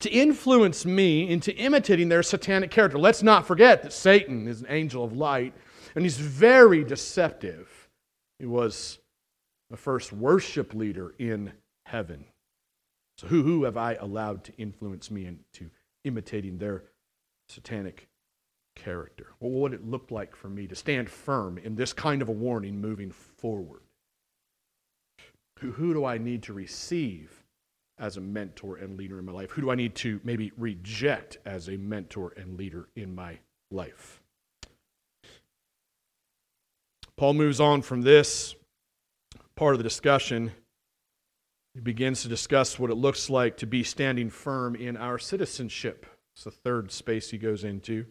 to 0.01 0.11
influence 0.11 0.87
me 0.87 1.29
into 1.29 1.55
imitating 1.57 2.09
their 2.09 2.23
satanic 2.23 2.71
character? 2.71 2.99
Let's 2.99 3.23
not 3.23 3.47
forget 3.47 3.83
that 3.83 3.93
Satan 3.93 4.47
is 4.47 4.61
an 4.61 4.69
angel 4.71 5.05
of 5.05 5.13
light 5.13 5.55
and 5.95 6.05
he's 6.05 6.19
very 6.19 6.85
deceptive. 6.85 7.89
He 8.39 8.47
was 8.47 9.01
the 9.71 9.77
first 9.77 10.13
worship 10.13 10.73
leader 10.73 11.15
in 11.19 11.53
heaven. 11.85 12.25
So, 13.21 13.27
who, 13.27 13.43
who 13.43 13.65
have 13.65 13.77
I 13.77 13.97
allowed 13.97 14.45
to 14.45 14.57
influence 14.57 15.11
me 15.11 15.27
into 15.27 15.71
imitating 16.05 16.57
their 16.57 16.85
satanic 17.51 18.09
character? 18.75 19.35
What 19.41 19.53
would 19.53 19.75
it 19.75 19.87
look 19.87 20.11
like 20.11 20.35
for 20.35 20.49
me 20.49 20.67
to 20.69 20.75
stand 20.75 21.11
firm 21.11 21.59
in 21.59 21.75
this 21.75 21.93
kind 21.93 22.23
of 22.23 22.31
a 22.31 22.33
warning 22.33 22.81
moving 22.81 23.11
forward? 23.11 23.83
Who, 25.59 25.73
who 25.73 25.93
do 25.93 26.07
I 26.07 26.17
need 26.17 26.45
to 26.45 26.55
receive 26.55 27.45
as 27.99 28.17
a 28.17 28.23
mentor 28.23 28.77
and 28.77 28.97
leader 28.97 29.19
in 29.19 29.27
my 29.27 29.33
life? 29.33 29.51
Who 29.51 29.61
do 29.61 29.71
I 29.71 29.75
need 29.75 29.97
to 29.97 30.19
maybe 30.25 30.53
reject 30.57 31.37
as 31.45 31.69
a 31.69 31.77
mentor 31.77 32.33
and 32.39 32.57
leader 32.57 32.89
in 32.97 33.15
my 33.15 33.41
life? 33.71 34.23
Paul 37.19 37.35
moves 37.35 37.61
on 37.61 37.83
from 37.83 38.01
this 38.01 38.55
part 39.57 39.75
of 39.75 39.79
the 39.79 39.85
discussion. 39.85 40.53
He 41.81 41.85
begins 41.85 42.21
to 42.21 42.29
discuss 42.29 42.79
what 42.79 42.91
it 42.91 42.97
looks 42.97 43.31
like 43.31 43.57
to 43.57 43.67
be 43.67 43.83
standing 43.83 44.29
firm 44.29 44.77
in 44.77 44.99
our 44.99 45.19
citizenship. 45.19 46.05
It's 46.35 46.45
the 46.45 46.51
third 46.51 46.93
space 46.93 47.31
he 47.31 47.39
goes 47.39 47.65
into, 47.65 48.05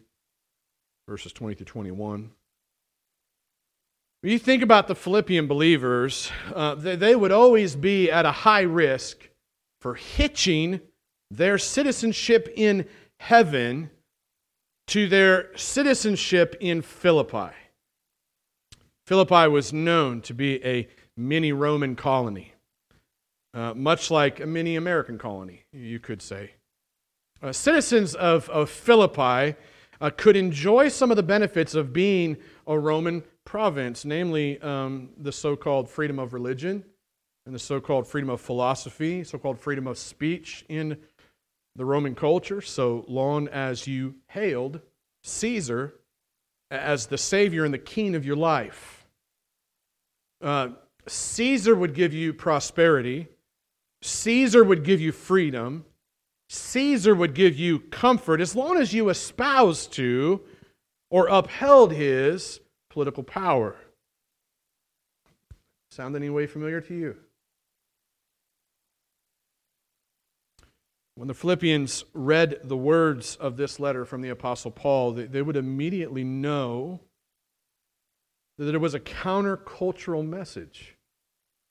verses 1.08 1.32
20 1.32 1.54
through 1.54 1.66
21. 1.66 2.32
When 4.22 4.32
you 4.32 4.40
think 4.40 4.64
about 4.64 4.88
the 4.88 4.96
Philippian 4.96 5.46
believers, 5.46 6.32
uh, 6.52 6.74
they, 6.74 6.96
they 6.96 7.14
would 7.14 7.30
always 7.30 7.76
be 7.76 8.10
at 8.10 8.26
a 8.26 8.32
high 8.32 8.62
risk 8.62 9.28
for 9.80 9.94
hitching 9.94 10.80
their 11.30 11.56
citizenship 11.56 12.52
in 12.56 12.88
heaven 13.20 13.90
to 14.88 15.06
their 15.06 15.56
citizenship 15.56 16.56
in 16.58 16.82
Philippi. 16.82 17.54
Philippi 19.06 19.46
was 19.46 19.72
known 19.72 20.22
to 20.22 20.34
be 20.34 20.60
a 20.64 20.88
mini 21.16 21.52
Roman 21.52 21.94
colony, 21.94 22.49
uh, 23.54 23.74
much 23.74 24.10
like 24.10 24.40
a 24.40 24.46
mini 24.46 24.76
American 24.76 25.18
colony, 25.18 25.64
you 25.72 25.98
could 25.98 26.22
say. 26.22 26.52
Uh, 27.42 27.52
citizens 27.52 28.14
of, 28.14 28.48
of 28.50 28.68
Philippi 28.68 29.56
uh, 30.00 30.10
could 30.16 30.36
enjoy 30.36 30.88
some 30.88 31.10
of 31.10 31.16
the 31.16 31.22
benefits 31.22 31.74
of 31.74 31.92
being 31.92 32.36
a 32.66 32.78
Roman 32.78 33.22
province, 33.44 34.04
namely 34.04 34.60
um, 34.60 35.10
the 35.18 35.32
so 35.32 35.56
called 35.56 35.88
freedom 35.88 36.18
of 36.18 36.32
religion 36.32 36.84
and 37.46 37.54
the 37.54 37.58
so 37.58 37.80
called 37.80 38.06
freedom 38.06 38.30
of 38.30 38.40
philosophy, 38.40 39.24
so 39.24 39.38
called 39.38 39.58
freedom 39.58 39.86
of 39.86 39.98
speech 39.98 40.64
in 40.68 40.96
the 41.76 41.84
Roman 41.84 42.14
culture, 42.14 42.60
so 42.60 43.04
long 43.08 43.48
as 43.48 43.86
you 43.86 44.14
hailed 44.28 44.80
Caesar 45.24 45.94
as 46.70 47.06
the 47.06 47.18
Savior 47.18 47.64
and 47.64 47.74
the 47.74 47.78
King 47.78 48.14
of 48.14 48.24
your 48.24 48.36
life. 48.36 49.06
Uh, 50.40 50.68
Caesar 51.06 51.74
would 51.74 51.94
give 51.94 52.12
you 52.14 52.32
prosperity, 52.32 53.28
Caesar 54.02 54.64
would 54.64 54.84
give 54.84 55.00
you 55.00 55.12
freedom, 55.12 55.84
Caesar 56.48 57.14
would 57.14 57.34
give 57.34 57.56
you 57.56 57.78
comfort 57.78 58.40
as 58.40 58.56
long 58.56 58.78
as 58.78 58.92
you 58.92 59.08
espoused 59.08 59.92
to 59.92 60.40
or 61.10 61.28
upheld 61.28 61.92
his 61.92 62.60
political 62.90 63.22
power. 63.22 63.76
Sound 65.90 66.16
any 66.16 66.30
way 66.30 66.46
familiar 66.46 66.80
to 66.80 66.94
you? 66.94 67.16
When 71.14 71.28
the 71.28 71.34
Philippians 71.34 72.04
read 72.14 72.60
the 72.64 72.76
words 72.76 73.36
of 73.36 73.56
this 73.56 73.78
letter 73.78 74.04
from 74.04 74.22
the 74.22 74.30
Apostle 74.30 74.70
Paul, 74.70 75.12
they, 75.12 75.42
would 75.42 75.56
immediately 75.56 76.24
know 76.24 77.00
that 78.56 78.74
it 78.74 78.78
was 78.78 78.94
a 78.94 79.00
countercultural 79.00 80.26
message. 80.26 80.96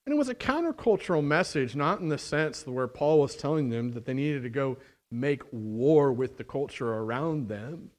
And 0.05 0.13
it 0.13 0.17
was 0.17 0.29
a 0.29 0.35
countercultural 0.35 1.23
message, 1.23 1.75
not 1.75 1.99
in 1.99 2.09
the 2.09 2.17
sense 2.17 2.65
where 2.65 2.87
Paul 2.87 3.19
was 3.19 3.35
telling 3.35 3.69
them 3.69 3.91
that 3.91 4.05
they 4.05 4.13
needed 4.13 4.43
to 4.43 4.49
go 4.49 4.77
make 5.11 5.43
war 5.51 6.11
with 6.11 6.37
the 6.37 6.43
culture 6.43 6.93
around 6.93 7.47
them, 7.47 7.91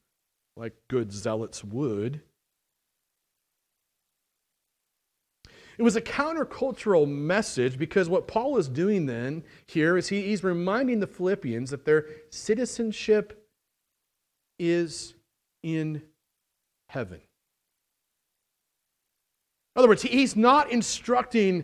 like 0.57 0.73
good 0.89 1.11
zealots 1.11 1.63
would. 1.63 2.21
It 5.77 5.83
was 5.83 5.95
a 5.95 6.01
countercultural 6.01 7.07
message 7.07 7.77
because 7.77 8.09
what 8.09 8.27
Paul 8.27 8.57
is 8.57 8.67
doing 8.67 9.05
then 9.05 9.43
here 9.65 9.97
is 9.97 10.09
he, 10.09 10.21
he's 10.21 10.43
reminding 10.43 10.99
the 10.99 11.07
Philippians 11.07 11.71
that 11.71 11.85
their 11.85 12.05
citizenship 12.29 13.47
is 14.59 15.15
in 15.63 16.03
heaven. 16.89 17.21
In 19.75 19.79
other 19.79 19.87
words, 19.87 20.03
he's 20.03 20.35
not 20.35 20.69
instructing 20.69 21.63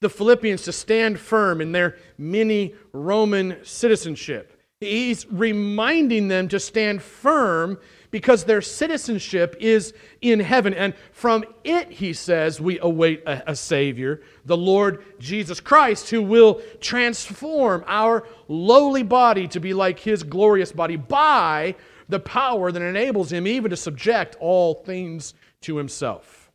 the 0.00 0.10
Philippians 0.10 0.62
to 0.62 0.72
stand 0.72 1.18
firm 1.18 1.60
in 1.60 1.72
their 1.72 1.96
mini 2.18 2.74
Roman 2.92 3.64
citizenship. 3.64 4.52
He's 4.80 5.26
reminding 5.30 6.28
them 6.28 6.48
to 6.48 6.60
stand 6.60 7.02
firm 7.02 7.78
because 8.10 8.44
their 8.44 8.60
citizenship 8.60 9.56
is 9.58 9.94
in 10.20 10.38
heaven. 10.40 10.74
And 10.74 10.94
from 11.12 11.44
it, 11.64 11.90
he 11.90 12.12
says, 12.12 12.60
we 12.60 12.78
await 12.80 13.22
a, 13.26 13.50
a, 13.50 13.56
Savior, 13.56 14.22
the 14.44 14.56
Lord 14.56 15.04
Jesus 15.18 15.60
Christ, 15.60 16.10
who 16.10 16.22
will 16.22 16.60
transform 16.80 17.84
our 17.86 18.26
lowly 18.48 19.02
body 19.02 19.48
to 19.48 19.60
be 19.60 19.72
like 19.72 19.98
his 19.98 20.22
glorious 20.22 20.72
body 20.72 20.96
by 20.96 21.74
the 22.08 22.20
power 22.20 22.70
that 22.70 22.82
enables 22.82 23.32
him 23.32 23.46
even 23.46 23.70
to 23.70 23.76
subject 23.76 24.36
all 24.40 24.74
things 24.74 25.34
to 25.62 25.76
himself. 25.76 26.50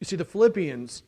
You 0.00 0.06
see, 0.06 0.16
the 0.16 0.24
Philippians 0.24 1.02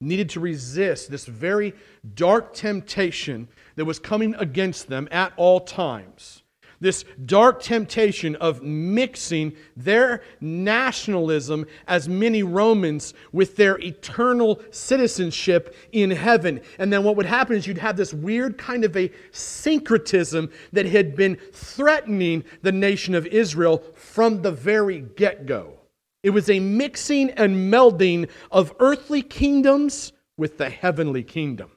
needed 0.00 0.28
to 0.30 0.40
resist 0.40 1.10
this 1.10 1.24
very 1.24 1.74
dark 2.14 2.52
temptation 2.52 3.48
that 3.76 3.84
was 3.84 3.98
coming 3.98 4.34
against 4.34 4.88
them 4.88 5.08
at 5.10 5.32
all 5.36 5.60
times. 5.60 6.42
This 6.78 7.06
dark 7.24 7.62
temptation 7.62 8.36
of 8.36 8.62
mixing 8.62 9.56
their 9.74 10.22
nationalism 10.42 11.66
as 11.88 12.06
many 12.06 12.42
Romans 12.42 13.14
with 13.32 13.56
their 13.56 13.78
eternal 13.78 14.60
citizenship 14.70 15.74
in 15.92 16.10
heaven. 16.10 16.60
And 16.78 16.92
then 16.92 17.02
what 17.02 17.16
would 17.16 17.24
happen 17.24 17.56
is 17.56 17.66
you'd 17.66 17.78
have 17.78 17.96
this 17.96 18.12
weird 18.12 18.58
kind 18.58 18.84
of 18.84 18.94
a 18.94 19.10
syncretism 19.30 20.50
that 20.74 20.84
had 20.84 21.16
been 21.16 21.38
threatening 21.52 22.44
the 22.60 22.72
nation 22.72 23.14
of 23.14 23.26
Israel 23.26 23.82
from 23.94 24.42
the 24.42 24.52
very 24.52 25.00
get 25.00 25.46
go. 25.46 25.78
It 26.26 26.34
was 26.34 26.50
a 26.50 26.58
mixing 26.58 27.30
and 27.30 27.72
melding 27.72 28.28
of 28.50 28.74
earthly 28.80 29.22
kingdoms 29.22 30.12
with 30.36 30.58
the 30.58 30.68
heavenly 30.68 31.22
kingdom. 31.22 31.70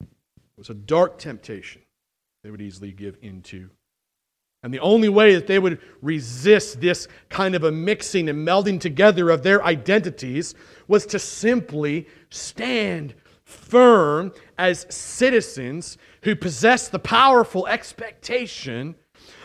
It 0.00 0.06
was 0.56 0.70
a 0.70 0.74
dark 0.74 1.18
temptation 1.18 1.82
they 2.44 2.52
would 2.52 2.60
easily 2.60 2.92
give 2.92 3.16
into. 3.20 3.68
And 4.62 4.72
the 4.72 4.78
only 4.78 5.08
way 5.08 5.34
that 5.34 5.48
they 5.48 5.58
would 5.58 5.80
resist 6.00 6.80
this 6.80 7.08
kind 7.28 7.56
of 7.56 7.64
a 7.64 7.72
mixing 7.72 8.28
and 8.28 8.46
melding 8.46 8.78
together 8.78 9.30
of 9.30 9.42
their 9.42 9.64
identities 9.64 10.54
was 10.86 11.04
to 11.06 11.18
simply 11.18 12.06
stand 12.28 13.16
firm 13.42 14.32
as 14.56 14.86
citizens 14.88 15.98
who 16.22 16.36
possess 16.36 16.86
the 16.86 17.00
powerful 17.00 17.66
expectation 17.66 18.94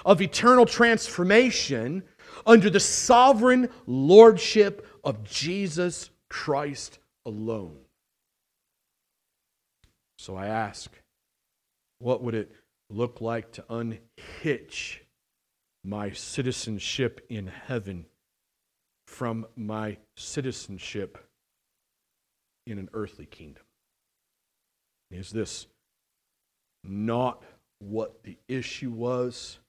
of 0.06 0.22
eternal 0.22 0.68
transformation 0.68 2.04
under 2.46 2.70
the 2.70 2.80
sovereign 2.80 3.70
lordship 3.88 4.88
of 5.04 5.24
Jesus 5.24 6.10
Christ 6.30 7.00
alone. 7.26 7.78
So 10.18 10.36
I 10.36 10.48
ask, 10.48 10.92
what 12.00 12.24
would 12.24 12.36
it 12.36 12.52
look 12.90 13.22
like 13.22 13.52
to 13.54 13.66
unhitch 13.70 15.02
my 15.84 16.12
citizenship 16.12 17.26
in 17.30 17.48
heaven 17.48 18.06
from 19.08 19.46
my 19.56 19.98
citizenship 20.18 21.18
in 22.66 22.80
an 22.80 22.90
earthly 22.94 23.26
kingdom. 23.26 23.64
Is 25.12 25.30
this 25.30 25.68
not 26.84 27.44
what 27.80 28.24
the 28.24 28.38
issue 28.48 28.90
was 28.90 29.60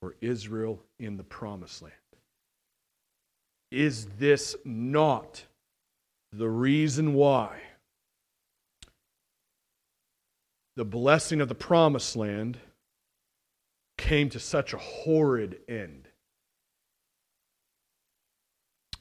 for 0.00 0.16
Israel 0.20 0.80
in 0.98 1.16
the 1.16 1.24
promised 1.24 1.82
land? 1.82 1.94
Is 3.74 4.06
this 4.20 4.54
not 4.64 5.46
the 6.32 6.48
reason 6.48 7.12
why 7.12 7.58
the 10.76 10.84
blessing 10.84 11.40
of 11.40 11.48
the 11.48 11.56
promised 11.56 12.14
land 12.14 12.58
came 13.98 14.30
to 14.30 14.38
such 14.38 14.74
a 14.74 14.78
horrid 14.78 15.58
end? 15.66 16.06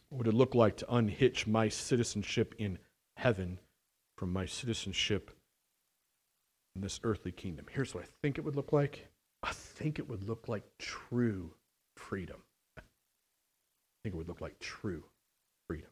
What 0.09 0.25
would 0.25 0.33
it 0.33 0.33
look 0.33 0.55
like 0.55 0.77
to 0.77 0.91
unhitch 0.91 1.45
my 1.45 1.69
citizenship 1.69 2.55
in 2.57 2.79
heaven 3.17 3.59
from 4.17 4.33
my 4.33 4.47
citizenship 4.47 5.29
in 6.75 6.81
this 6.81 6.99
earthly 7.03 7.31
kingdom? 7.31 7.67
Here's 7.69 7.93
what 7.93 8.05
I 8.05 8.07
think 8.23 8.39
it 8.39 8.41
would 8.41 8.55
look 8.55 8.73
like 8.73 9.07
I 9.43 9.51
think 9.51 9.99
it 9.99 10.09
would 10.09 10.27
look 10.27 10.47
like 10.47 10.63
true 10.79 11.51
freedom. 11.95 12.41
Think 14.03 14.15
it 14.15 14.17
would 14.17 14.27
look 14.27 14.41
like 14.41 14.59
true 14.59 15.03
freedom. 15.67 15.89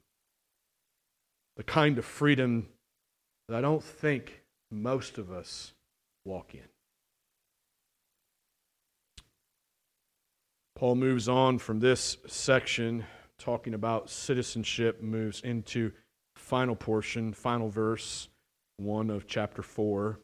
The 1.56 1.64
kind 1.64 1.98
of 1.98 2.06
freedom 2.06 2.68
that 3.48 3.58
I 3.58 3.62
don't 3.62 3.84
think 3.84 4.42
most 4.70 5.18
of 5.18 5.32
us 5.32 5.74
walk 6.26 6.54
in. 6.54 6.62
Paul 10.76 10.96
moves 10.96 11.30
on 11.30 11.60
from 11.60 11.80
this 11.80 12.18
section 12.28 13.06
talking 13.38 13.74
about 13.74 14.10
citizenship, 14.10 15.02
moves 15.02 15.42
into 15.42 15.92
final 16.36 16.76
portion, 16.76 17.34
final 17.34 17.70
verse 17.70 18.30
1 18.78 19.10
of 19.10 19.28
chapter 19.28 19.62
4, 19.62 20.20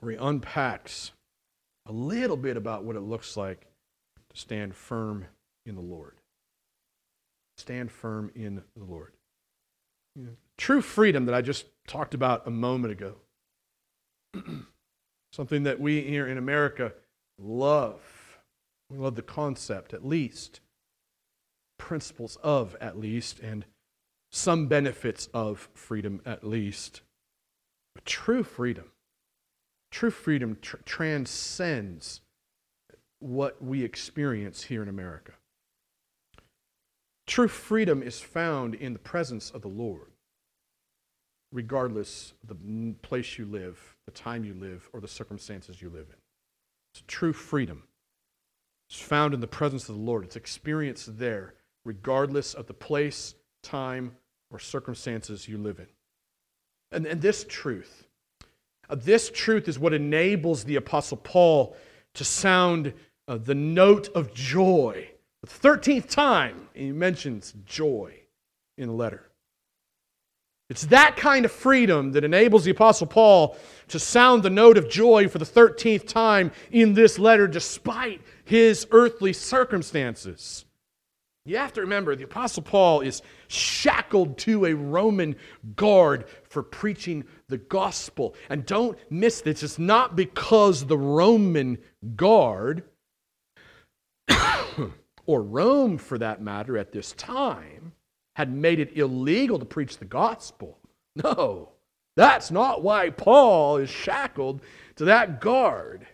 where 0.00 0.12
he 0.12 0.18
unpacks 0.18 1.12
a 1.86 1.92
little 1.92 2.36
bit 2.36 2.56
about 2.56 2.84
what 2.84 2.96
it 2.96 3.00
looks 3.00 3.36
like 3.36 3.66
to 4.30 4.36
stand 4.36 4.74
firm 4.74 5.26
in 5.66 5.74
the 5.74 5.80
Lord. 5.80 6.16
Stand 7.56 7.90
firm 7.90 8.30
in 8.34 8.62
the 8.76 8.84
Lord. 8.84 9.12
Know, 10.16 10.36
true 10.56 10.80
freedom 10.80 11.26
that 11.26 11.34
I 11.34 11.42
just 11.42 11.66
talked 11.86 12.14
about 12.14 12.46
a 12.46 12.50
moment 12.50 12.92
ago. 12.92 13.16
Something 15.32 15.64
that 15.64 15.80
we 15.80 16.02
here 16.02 16.26
in 16.26 16.38
America 16.38 16.92
love. 17.38 18.00
We 18.90 18.98
love 18.98 19.16
the 19.16 19.22
concept, 19.22 19.92
at 19.92 20.04
least, 20.04 20.60
principles 21.78 22.36
of, 22.42 22.76
at 22.80 22.98
least, 22.98 23.40
and 23.40 23.64
some 24.30 24.66
benefits 24.66 25.28
of 25.32 25.68
freedom, 25.74 26.20
at 26.24 26.44
least. 26.44 27.00
But 27.94 28.04
true 28.04 28.42
freedom, 28.42 28.92
true 29.90 30.10
freedom 30.10 30.58
tr- 30.60 30.76
transcends 30.84 32.20
what 33.20 33.62
we 33.62 33.82
experience 33.82 34.64
here 34.64 34.82
in 34.82 34.88
America. 34.88 35.32
True 37.26 37.48
freedom 37.48 38.02
is 38.02 38.20
found 38.20 38.74
in 38.74 38.92
the 38.92 38.98
presence 38.98 39.50
of 39.50 39.62
the 39.62 39.68
Lord, 39.68 40.12
regardless 41.52 42.34
of 42.42 42.48
the 42.50 42.94
place 43.02 43.38
you 43.38 43.46
live, 43.46 43.96
the 44.04 44.12
time 44.12 44.44
you 44.44 44.54
live, 44.54 44.88
or 44.92 45.00
the 45.00 45.08
circumstances 45.08 45.80
you 45.80 45.88
live 45.88 46.06
in. 46.10 46.16
It's 46.92 47.02
true 47.06 47.32
freedom. 47.32 47.84
It's 48.90 49.00
found 49.00 49.32
in 49.32 49.40
the 49.40 49.46
presence 49.46 49.88
of 49.88 49.96
the 49.96 50.02
Lord. 50.02 50.24
It's 50.24 50.36
experienced 50.36 51.18
there, 51.18 51.54
regardless 51.84 52.52
of 52.54 52.66
the 52.66 52.74
place, 52.74 53.34
time, 53.62 54.16
or 54.50 54.58
circumstances 54.58 55.48
you 55.48 55.56
live 55.56 55.78
in. 55.78 55.88
And, 56.92 57.06
and 57.06 57.20
this 57.22 57.44
truth, 57.48 58.06
uh, 58.90 58.96
this 58.96 59.30
truth 59.30 59.66
is 59.66 59.78
what 59.78 59.94
enables 59.94 60.64
the 60.64 60.76
Apostle 60.76 61.16
Paul 61.16 61.74
to 62.14 62.24
sound 62.24 62.92
uh, 63.26 63.38
the 63.38 63.54
note 63.54 64.08
of 64.14 64.34
joy 64.34 65.08
the 65.44 65.68
13th 65.68 66.08
time 66.08 66.68
he 66.74 66.90
mentions 66.90 67.54
joy 67.66 68.14
in 68.78 68.88
the 68.88 68.94
letter. 68.94 69.30
It's 70.70 70.86
that 70.86 71.16
kind 71.16 71.44
of 71.44 71.52
freedom 71.52 72.12
that 72.12 72.24
enables 72.24 72.64
the 72.64 72.70
Apostle 72.70 73.06
Paul 73.06 73.56
to 73.88 73.98
sound 73.98 74.42
the 74.42 74.50
note 74.50 74.78
of 74.78 74.88
joy 74.88 75.28
for 75.28 75.36
the 75.36 75.44
13th 75.44 76.06
time 76.06 76.50
in 76.70 76.94
this 76.94 77.18
letter, 77.18 77.46
despite 77.46 78.22
his 78.44 78.86
earthly 78.90 79.34
circumstances. 79.34 80.64
You 81.44 81.58
have 81.58 81.74
to 81.74 81.82
remember, 81.82 82.16
the 82.16 82.24
Apostle 82.24 82.62
Paul 82.62 83.02
is 83.02 83.20
shackled 83.48 84.38
to 84.38 84.64
a 84.64 84.72
Roman 84.72 85.36
guard 85.76 86.24
for 86.48 86.62
preaching 86.62 87.24
the 87.48 87.58
gospel. 87.58 88.34
And 88.48 88.64
don't 88.64 88.98
miss 89.10 89.42
this, 89.42 89.62
it's 89.62 89.78
not 89.78 90.16
because 90.16 90.86
the 90.86 90.96
Roman 90.96 91.76
guard 92.16 92.84
or 95.26 95.42
Rome 95.42 95.98
for 95.98 96.18
that 96.18 96.42
matter, 96.42 96.76
at 96.76 96.92
this 96.92 97.12
time, 97.12 97.92
had 98.36 98.52
made 98.52 98.80
it 98.80 98.96
illegal 98.96 99.58
to 99.58 99.64
preach 99.64 99.98
the 99.98 100.04
gospel. 100.04 100.78
No, 101.16 101.68
that's 102.16 102.50
not 102.50 102.82
why 102.82 103.10
Paul 103.10 103.76
is 103.76 103.88
shackled 103.88 104.60
to 104.96 105.04
that 105.04 105.40
guard. 105.40 106.08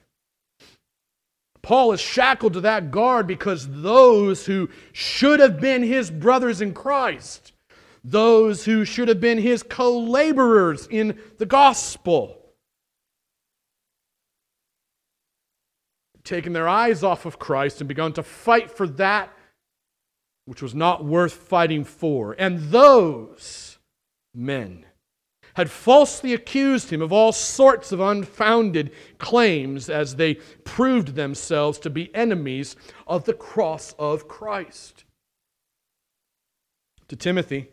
Paul 1.62 1.92
is 1.92 2.00
shackled 2.00 2.54
to 2.54 2.60
that 2.62 2.90
guard 2.90 3.26
because 3.26 3.68
those 3.68 4.46
who 4.46 4.68
should 4.92 5.40
have 5.40 5.60
been 5.60 5.82
his 5.82 6.10
brothers 6.10 6.60
in 6.60 6.74
Christ, 6.74 7.52
those 8.02 8.64
who 8.64 8.84
should 8.84 9.08
have 9.08 9.20
been 9.20 9.38
his 9.38 9.62
co 9.62 9.98
laborers 9.98 10.86
in 10.90 11.18
the 11.38 11.46
gospel, 11.46 12.39
taken 16.24 16.52
their 16.52 16.68
eyes 16.68 17.02
off 17.02 17.26
of 17.26 17.38
Christ 17.38 17.80
and 17.80 17.88
begun 17.88 18.12
to 18.14 18.22
fight 18.22 18.70
for 18.70 18.86
that 18.86 19.32
which 20.44 20.62
was 20.62 20.74
not 20.74 21.04
worth 21.04 21.32
fighting 21.32 21.84
for. 21.84 22.34
And 22.38 22.70
those 22.70 23.78
men 24.34 24.84
had 25.54 25.70
falsely 25.70 26.32
accused 26.32 26.90
him 26.90 27.02
of 27.02 27.12
all 27.12 27.32
sorts 27.32 27.92
of 27.92 28.00
unfounded 28.00 28.92
claims 29.18 29.90
as 29.90 30.16
they 30.16 30.34
proved 30.64 31.14
themselves 31.14 31.78
to 31.78 31.90
be 31.90 32.14
enemies 32.14 32.76
of 33.06 33.24
the 33.24 33.34
cross 33.34 33.94
of 33.98 34.28
Christ. 34.28 35.04
To 37.08 37.16
Timothy, 37.16 37.68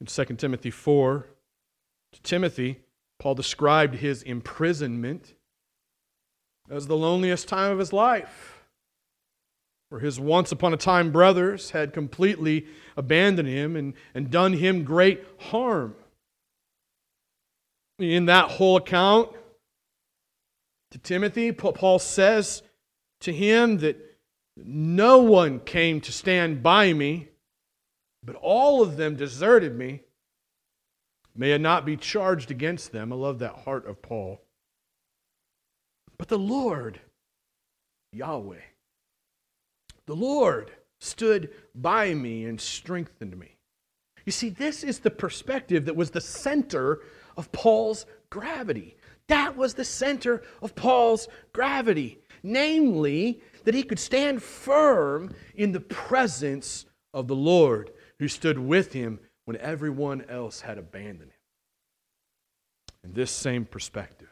in 0.00 0.06
2 0.06 0.24
Timothy 0.36 0.70
4, 0.70 1.26
to 2.12 2.22
Timothy, 2.22 2.80
Paul 3.18 3.34
described 3.34 3.96
his 3.96 4.22
imprisonment 4.22 5.34
as 6.70 6.86
the 6.86 6.96
loneliest 6.96 7.48
time 7.48 7.72
of 7.72 7.78
his 7.78 7.92
life. 7.92 8.64
For 9.88 10.00
his 10.00 10.18
once 10.18 10.50
upon 10.50 10.74
a 10.74 10.76
time 10.76 11.12
brothers 11.12 11.70
had 11.70 11.92
completely 11.92 12.66
abandoned 12.96 13.48
him 13.48 13.76
and, 13.76 13.94
and 14.14 14.30
done 14.30 14.54
him 14.54 14.82
great 14.82 15.24
harm. 15.38 15.94
In 17.98 18.26
that 18.26 18.50
whole 18.50 18.76
account, 18.76 19.30
to 20.90 20.98
Timothy, 20.98 21.52
Paul 21.52 21.98
says 21.98 22.62
to 23.20 23.32
him 23.32 23.78
that 23.78 23.96
no 24.56 25.18
one 25.18 25.60
came 25.60 26.00
to 26.02 26.12
stand 26.12 26.62
by 26.62 26.92
me, 26.92 27.28
but 28.24 28.36
all 28.36 28.82
of 28.82 28.96
them 28.96 29.16
deserted 29.16 29.76
me. 29.76 30.00
May 31.34 31.52
it 31.52 31.60
not 31.60 31.84
be 31.84 31.96
charged 31.96 32.50
against 32.50 32.92
them. 32.92 33.12
I 33.12 33.16
love 33.16 33.40
that 33.40 33.56
heart 33.64 33.86
of 33.86 34.00
Paul. 34.00 34.40
But 36.18 36.28
the 36.28 36.38
Lord, 36.38 37.00
Yahweh, 38.12 38.60
the 40.06 40.16
Lord 40.16 40.70
stood 41.00 41.50
by 41.74 42.14
me 42.14 42.44
and 42.44 42.60
strengthened 42.60 43.38
me. 43.38 43.56
You 44.24 44.32
see, 44.32 44.48
this 44.48 44.82
is 44.82 44.98
the 44.98 45.10
perspective 45.10 45.84
that 45.84 45.96
was 45.96 46.10
the 46.10 46.20
center 46.20 47.00
of 47.36 47.52
Paul's 47.52 48.06
gravity. 48.30 48.96
That 49.28 49.56
was 49.56 49.74
the 49.74 49.84
center 49.84 50.42
of 50.62 50.74
Paul's 50.74 51.28
gravity. 51.52 52.18
Namely, 52.42 53.42
that 53.64 53.74
he 53.74 53.82
could 53.82 53.98
stand 53.98 54.42
firm 54.42 55.34
in 55.54 55.72
the 55.72 55.80
presence 55.80 56.86
of 57.12 57.28
the 57.28 57.36
Lord 57.36 57.90
who 58.18 58.28
stood 58.28 58.58
with 58.58 58.92
him 58.92 59.20
when 59.44 59.56
everyone 59.58 60.24
else 60.28 60.60
had 60.60 60.78
abandoned 60.78 61.30
him. 61.30 61.38
In 63.04 63.12
this 63.12 63.30
same 63.30 63.64
perspective, 63.64 64.25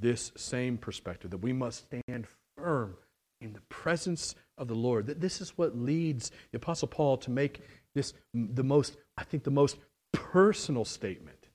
this 0.00 0.32
same 0.36 0.76
perspective 0.78 1.30
that 1.30 1.38
we 1.38 1.52
must 1.52 1.86
stand 1.86 2.26
firm 2.56 2.96
in 3.40 3.52
the 3.52 3.60
presence 3.62 4.34
of 4.58 4.68
the 4.68 4.74
Lord. 4.74 5.06
That 5.06 5.20
this 5.20 5.40
is 5.40 5.56
what 5.56 5.76
leads 5.76 6.30
the 6.52 6.58
Apostle 6.58 6.88
Paul 6.88 7.16
to 7.18 7.30
make 7.30 7.62
this 7.94 8.12
the 8.34 8.64
most, 8.64 8.96
I 9.16 9.24
think, 9.24 9.44
the 9.44 9.50
most 9.50 9.78
personal 10.12 10.84
statement 10.84 11.48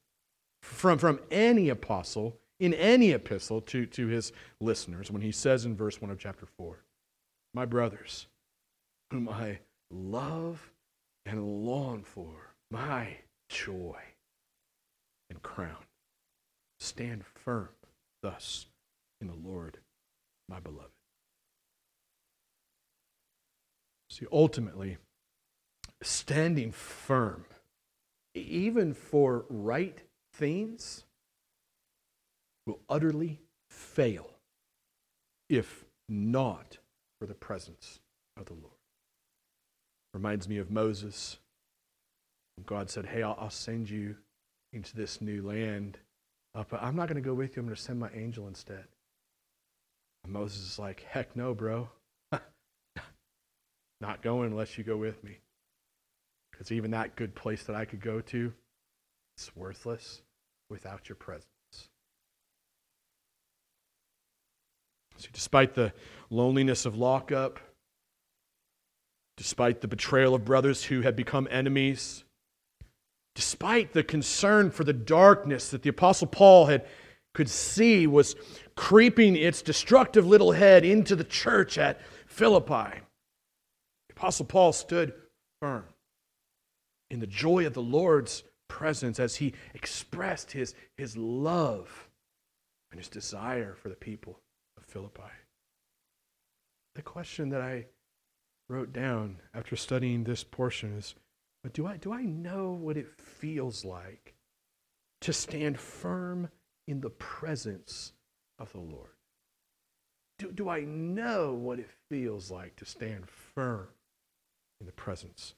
from, 0.62 0.98
from 0.98 1.20
any 1.32 1.70
apostle 1.70 2.38
in 2.60 2.74
any 2.74 3.12
epistle 3.12 3.62
to, 3.62 3.86
to 3.86 4.08
his 4.08 4.32
listeners 4.62 5.12
when 5.12 5.22
he 5.22 5.32
says 5.32 5.66
in 5.66 5.76
verse 5.76 6.02
1 6.02 6.10
of 6.10 6.18
chapter 6.18 6.46
4 6.58 6.78
my 7.56 7.66
brothers, 7.66 8.28
whom 9.12 9.30
I 9.30 9.60
love 9.90 10.72
and 11.26 11.66
long 11.66 12.04
for, 12.04 12.54
my 12.70 13.18
joy 13.48 13.98
and 15.30 15.42
crown. 15.42 15.86
Stand 16.80 17.24
firm 17.26 17.70
thus 18.26 18.66
in 19.22 19.28
the 19.28 19.36
Lord, 19.48 19.78
my 20.50 20.60
beloved. 20.60 20.90
See, 24.10 24.26
ultimately, 24.32 24.98
standing 26.02 26.72
firm, 26.72 27.46
even 28.34 28.96
for 28.96 29.46
right 29.48 30.00
things, 30.34 31.04
will 32.66 32.80
utterly 32.90 33.42
fail 33.70 34.32
if 35.48 35.86
not 36.10 36.80
for 37.20 37.28
the 37.28 37.36
presence 37.36 38.00
of 38.40 38.48
the 38.48 38.54
Lord. 38.54 38.74
Reminds 40.16 40.50
me 40.50 40.58
of 40.58 40.72
Moses. 40.72 41.38
God 42.66 42.90
said, 42.90 43.06
Hey, 43.06 43.22
I'll, 43.22 43.52
send 43.52 43.88
you 43.88 44.16
into 44.74 44.96
this 44.96 45.22
new 45.22 45.46
land, 45.46 46.00
uh, 46.56 46.64
but 46.70 46.82
I'm 46.82 46.96
not 46.96 47.08
going 47.08 47.22
to 47.22 47.28
go 47.28 47.34
with 47.34 47.56
you. 47.56 47.62
I'm 47.62 47.68
going 47.68 47.76
to 47.76 47.82
send 47.82 48.00
my 48.00 48.10
angel 48.14 48.48
instead. 48.48 48.86
And 50.24 50.34
Moses 50.34 50.66
is 50.66 50.80
like, 50.80 51.06
Heck 51.10 51.36
no, 51.36 51.54
bro. 51.54 51.90
not 54.02 54.22
going 54.22 54.52
unless 54.52 54.78
you 54.78 54.84
go 54.84 54.98
with 54.98 55.24
me. 55.24 55.40
Because 56.52 56.72
even 56.72 56.92
that 56.92 57.16
good 57.16 57.36
place 57.36 57.64
that 57.64 57.76
I 57.76 57.84
could 57.86 58.02
go 58.02 58.22
to, 58.22 58.54
it's 59.36 59.54
worthless 59.56 60.22
without 60.70 61.10
your 61.10 61.18
presence. 61.18 61.46
See, 65.18 65.30
despite 65.32 65.76
the 65.76 65.94
loneliness 66.30 66.86
of 66.86 66.96
lockup, 66.98 67.60
despite 69.38 69.82
the 69.82 69.88
betrayal 69.88 70.36
of 70.36 70.46
brothers 70.46 70.84
who 70.84 71.02
had 71.02 71.16
become 71.16 71.48
enemies, 71.52 72.25
despite 73.36 73.94
the 73.94 74.04
concern 74.04 74.72
for 74.72 74.84
the 74.84 74.94
darkness 74.94 75.70
that 75.70 75.84
the 75.84 75.90
apostle 75.90 76.28
Paul 76.28 76.66
had 76.68 76.86
could 77.34 77.50
see 77.50 78.08
was 78.08 78.36
creeping 78.76 79.36
its 79.36 79.62
destructive 79.62 80.26
little 80.26 80.54
head 80.54 80.86
into 80.86 81.16
the 81.16 81.24
church 81.24 81.78
at 81.78 82.00
Philippi. 82.26 83.02
The 84.08 84.14
apostle 84.14 84.46
Paul 84.46 84.72
stood 84.72 85.14
firm 85.62 85.84
in 87.12 87.20
the 87.20 87.28
joy 87.28 87.68
of 87.68 87.74
the 87.74 87.82
Lord's 87.82 88.44
presence 88.70 89.20
as 89.20 89.36
he 89.36 89.54
expressed 89.74 90.54
his, 90.54 90.74
his 90.98 91.16
love 91.18 92.10
and 92.90 93.00
his 93.00 93.10
desire 93.10 93.76
for 93.76 93.90
the 93.90 93.96
people 93.96 94.40
of 94.78 94.86
Philippi. 94.86 95.22
The 96.96 97.02
question 97.02 97.50
that 97.50 97.62
I 97.62 97.88
wrote 98.70 98.94
down 98.94 99.42
after 99.54 99.76
studying 99.76 100.24
this 100.24 100.44
portion 100.44 100.98
is 100.98 101.16
but 101.66 101.74
do 101.74 101.88
I, 101.88 101.98
do 101.98 102.14
I 102.14 102.22
know 102.22 102.74
what 102.74 102.96
it 102.96 103.08
feels 103.20 103.84
like 103.84 104.36
to 105.22 105.34
stand 105.34 105.80
firm 105.80 106.48
in 106.88 107.02
the 107.02 107.10
presence 107.10 108.14
of 108.60 108.72
the 108.72 108.82
Lord? 108.82 109.10
Do, 110.38 110.52
do 110.52 110.70
I 110.70 110.82
know 110.82 111.56
what 111.56 111.80
it 111.80 111.90
feels 112.08 112.52
like 112.52 112.76
to 112.76 112.86
stand 112.86 113.28
firm 113.28 113.88
in 114.80 114.86
the 114.86 114.92
presence 114.92 115.56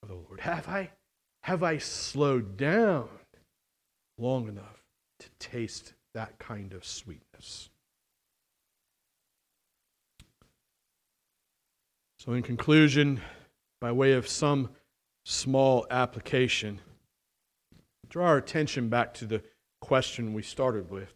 of 0.00 0.10
the 0.10 0.14
Lord? 0.14 0.38
Have 0.38 0.68
I, 0.68 0.90
have 1.42 1.64
I 1.64 1.78
slowed 1.78 2.56
down 2.56 3.08
long 4.16 4.46
enough 4.46 4.84
to 5.18 5.28
taste 5.40 5.94
that 6.14 6.38
kind 6.38 6.72
of 6.72 6.84
sweetness? 6.84 7.68
So, 12.20 12.34
in 12.34 12.44
conclusion, 12.44 13.20
by 13.80 13.90
way 13.90 14.12
of 14.12 14.28
some 14.28 14.70
small 15.28 15.86
application, 15.90 16.80
draw 18.08 18.28
our 18.28 18.38
attention 18.38 18.88
back 18.88 19.12
to 19.12 19.26
the 19.26 19.42
question 19.82 20.32
we 20.32 20.40
started 20.40 20.90
with. 20.90 21.12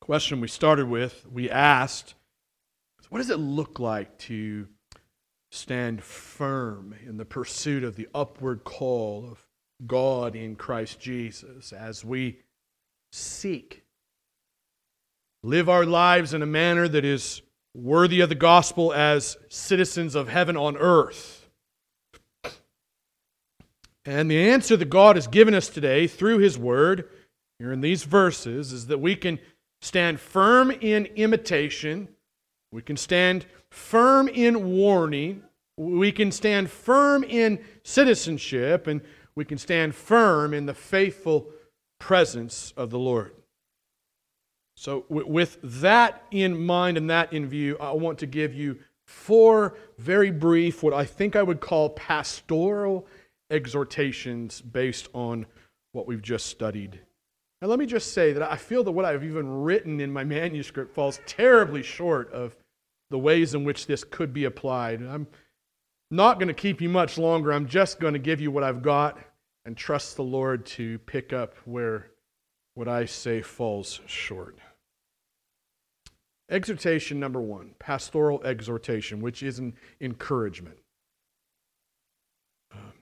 Question 0.00 0.40
we 0.40 0.48
started 0.48 0.88
with, 0.88 1.26
we 1.30 1.50
asked, 1.50 2.14
what 3.10 3.18
does 3.18 3.28
it 3.28 3.36
look 3.36 3.78
like 3.78 4.16
to 4.20 4.68
stand 5.52 6.02
firm 6.02 6.94
in 7.06 7.18
the 7.18 7.26
pursuit 7.26 7.84
of 7.84 7.96
the 7.96 8.08
upward 8.14 8.64
call 8.64 9.28
of 9.30 9.46
God 9.86 10.34
in 10.34 10.56
Christ 10.56 10.98
Jesus 10.98 11.74
as 11.74 12.06
we 12.06 12.40
seek 13.12 13.84
live 15.42 15.68
our 15.68 15.84
lives 15.84 16.32
in 16.32 16.40
a 16.40 16.46
manner 16.46 16.88
that 16.88 17.04
is 17.04 17.42
worthy 17.76 18.20
of 18.20 18.28
the 18.28 18.34
gospel 18.34 18.92
as 18.92 19.36
citizens 19.48 20.14
of 20.14 20.28
heaven 20.28 20.56
on 20.56 20.76
earth? 20.76 21.48
And 24.04 24.30
the 24.30 24.50
answer 24.50 24.76
that 24.76 24.88
God 24.88 25.16
has 25.16 25.26
given 25.26 25.54
us 25.54 25.68
today 25.68 26.06
through 26.06 26.38
His 26.38 26.56
Word, 26.56 27.08
here 27.58 27.72
in 27.72 27.80
these 27.80 28.04
verses, 28.04 28.72
is 28.72 28.86
that 28.86 28.98
we 28.98 29.16
can 29.16 29.38
stand 29.80 30.20
firm 30.20 30.70
in 30.70 31.06
imitation, 31.16 32.08
we 32.72 32.82
can 32.82 32.96
stand 32.96 33.46
firm 33.70 34.28
in 34.28 34.72
warning, 34.76 35.42
we 35.76 36.12
can 36.12 36.30
stand 36.30 36.70
firm 36.70 37.24
in 37.24 37.62
citizenship, 37.82 38.86
and 38.86 39.00
we 39.34 39.44
can 39.44 39.58
stand 39.58 39.94
firm 39.94 40.54
in 40.54 40.66
the 40.66 40.74
faithful 40.74 41.48
presence 41.98 42.72
of 42.76 42.90
the 42.90 42.98
Lord. 42.98 43.32
So, 44.76 45.06
with 45.08 45.58
that 45.62 46.22
in 46.30 46.64
mind 46.64 46.98
and 46.98 47.08
that 47.08 47.32
in 47.32 47.48
view, 47.48 47.78
I 47.80 47.92
want 47.92 48.18
to 48.18 48.26
give 48.26 48.54
you 48.54 48.78
four 49.06 49.78
very 49.98 50.30
brief, 50.30 50.82
what 50.82 50.92
I 50.92 51.04
think 51.04 51.34
I 51.34 51.42
would 51.42 51.60
call 51.60 51.90
pastoral 51.90 53.06
exhortations 53.50 54.60
based 54.60 55.08
on 55.14 55.46
what 55.92 56.06
we've 56.06 56.22
just 56.22 56.46
studied. 56.46 57.00
And 57.62 57.70
let 57.70 57.78
me 57.78 57.86
just 57.86 58.12
say 58.12 58.34
that 58.34 58.42
I 58.42 58.56
feel 58.56 58.84
that 58.84 58.92
what 58.92 59.06
I've 59.06 59.24
even 59.24 59.62
written 59.62 59.98
in 60.00 60.12
my 60.12 60.24
manuscript 60.24 60.94
falls 60.94 61.20
terribly 61.26 61.82
short 61.82 62.30
of 62.32 62.54
the 63.10 63.18
ways 63.18 63.54
in 63.54 63.64
which 63.64 63.86
this 63.86 64.04
could 64.04 64.34
be 64.34 64.44
applied. 64.44 65.00
I'm 65.00 65.26
not 66.10 66.38
going 66.38 66.48
to 66.48 66.54
keep 66.54 66.82
you 66.82 66.88
much 66.88 67.16
longer. 67.16 67.52
I'm 67.52 67.66
just 67.66 67.98
going 67.98 68.12
to 68.12 68.18
give 68.18 68.40
you 68.40 68.50
what 68.50 68.62
I've 68.62 68.82
got 68.82 69.18
and 69.64 69.76
trust 69.76 70.16
the 70.16 70.22
Lord 70.22 70.66
to 70.66 70.98
pick 71.00 71.32
up 71.32 71.54
where 71.64 72.10
what 72.74 72.88
I 72.88 73.06
say 73.06 73.40
falls 73.40 74.00
short. 74.06 74.58
Exhortation 76.48 77.18
number 77.18 77.40
one, 77.40 77.74
pastoral 77.78 78.42
exhortation, 78.44 79.20
which 79.20 79.42
is 79.42 79.58
an 79.58 79.74
encouragement. 80.00 80.78
Uh, 82.72 82.92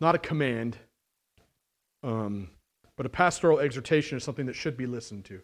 not 0.00 0.14
a 0.14 0.18
command, 0.18 0.78
um, 2.02 2.48
but 2.96 3.04
a 3.04 3.10
pastoral 3.10 3.58
exhortation 3.58 4.16
is 4.16 4.24
something 4.24 4.46
that 4.46 4.54
should 4.54 4.76
be 4.78 4.86
listened 4.86 5.26
to. 5.26 5.42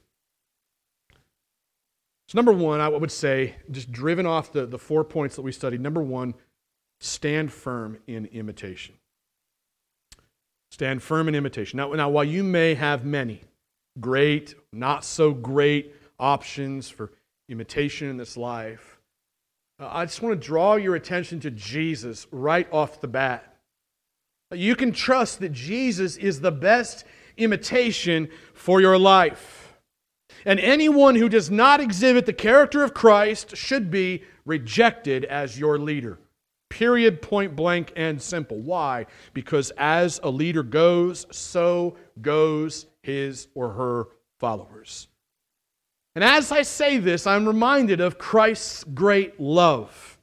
So, 2.29 2.39
number 2.39 2.53
one, 2.53 2.81
I 2.81 2.89
would 2.89 3.13
say, 3.13 3.57
just 3.71 3.93
driven 3.93 4.25
off 4.25 4.53
the, 4.53 4.65
the 4.65 4.79
four 4.79 5.05
points 5.05 5.37
that 5.37 5.43
we 5.43 5.53
studied, 5.53 5.83
number 5.83 6.03
one, 6.03 6.33
stand 7.01 7.53
firm 7.53 7.99
in 8.07 8.27
imitation. 8.27 8.95
Stand 10.71 11.03
firm 11.03 11.29
in 11.29 11.35
imitation. 11.35 11.77
Now, 11.77 11.93
now 11.93 12.09
while 12.09 12.25
you 12.25 12.43
may 12.43 12.75
have 12.75 13.05
many 13.05 13.43
great, 14.01 14.55
not 14.73 15.05
so 15.05 15.33
great 15.33 15.95
options 16.19 16.89
for 16.89 17.13
imitation 17.53 18.09
in 18.09 18.17
this 18.17 18.37
life, 18.37 18.99
uh, 19.79 19.89
I 19.91 20.05
just 20.05 20.23
want 20.23 20.41
to 20.41 20.47
draw 20.47 20.77
your 20.77 20.95
attention 20.95 21.41
to 21.41 21.51
Jesus 21.51 22.27
right 22.31 22.67
off 22.73 23.01
the 23.01 23.09
bat. 23.09 23.57
You 24.53 24.77
can 24.77 24.93
trust 24.93 25.41
that 25.41 25.53
Jesus 25.53 26.17
is 26.17 26.41
the 26.41 26.53
best 26.53 27.05
imitation 27.37 28.29
for 28.55 28.81
your 28.81 28.99
life. 28.99 29.79
And 30.45 30.59
anyone 30.61 31.15
who 31.15 31.29
does 31.29 31.51
not 31.51 31.81
exhibit 31.81 32.27
the 32.27 32.33
character 32.33 32.83
of 32.83 32.95
Christ 32.95 33.57
should 33.57 33.91
be 33.91 34.25
rejected 34.45 35.25
as 35.25 35.59
your 35.59 35.79
leader. 35.79 36.19
Period, 36.69 37.23
point 37.23 37.55
blank, 37.55 37.93
and 37.97 38.21
simple. 38.21 38.59
Why? 38.59 39.07
Because 39.35 39.73
as 39.77 40.21
a 40.23 40.31
leader 40.31 40.63
goes, 40.63 41.27
so 41.31 41.97
goes 42.21 42.87
his 43.03 43.49
or 43.55 43.71
her 43.71 44.09
followers. 44.39 45.09
And 46.15 46.23
as 46.23 46.53
I 46.53 46.63
say 46.63 46.99
this, 46.99 47.27
I'm 47.27 47.47
reminded 47.47 48.01
of 48.01 48.19
Christ's 48.19 48.85
great 48.85 49.41
love. 49.41 50.19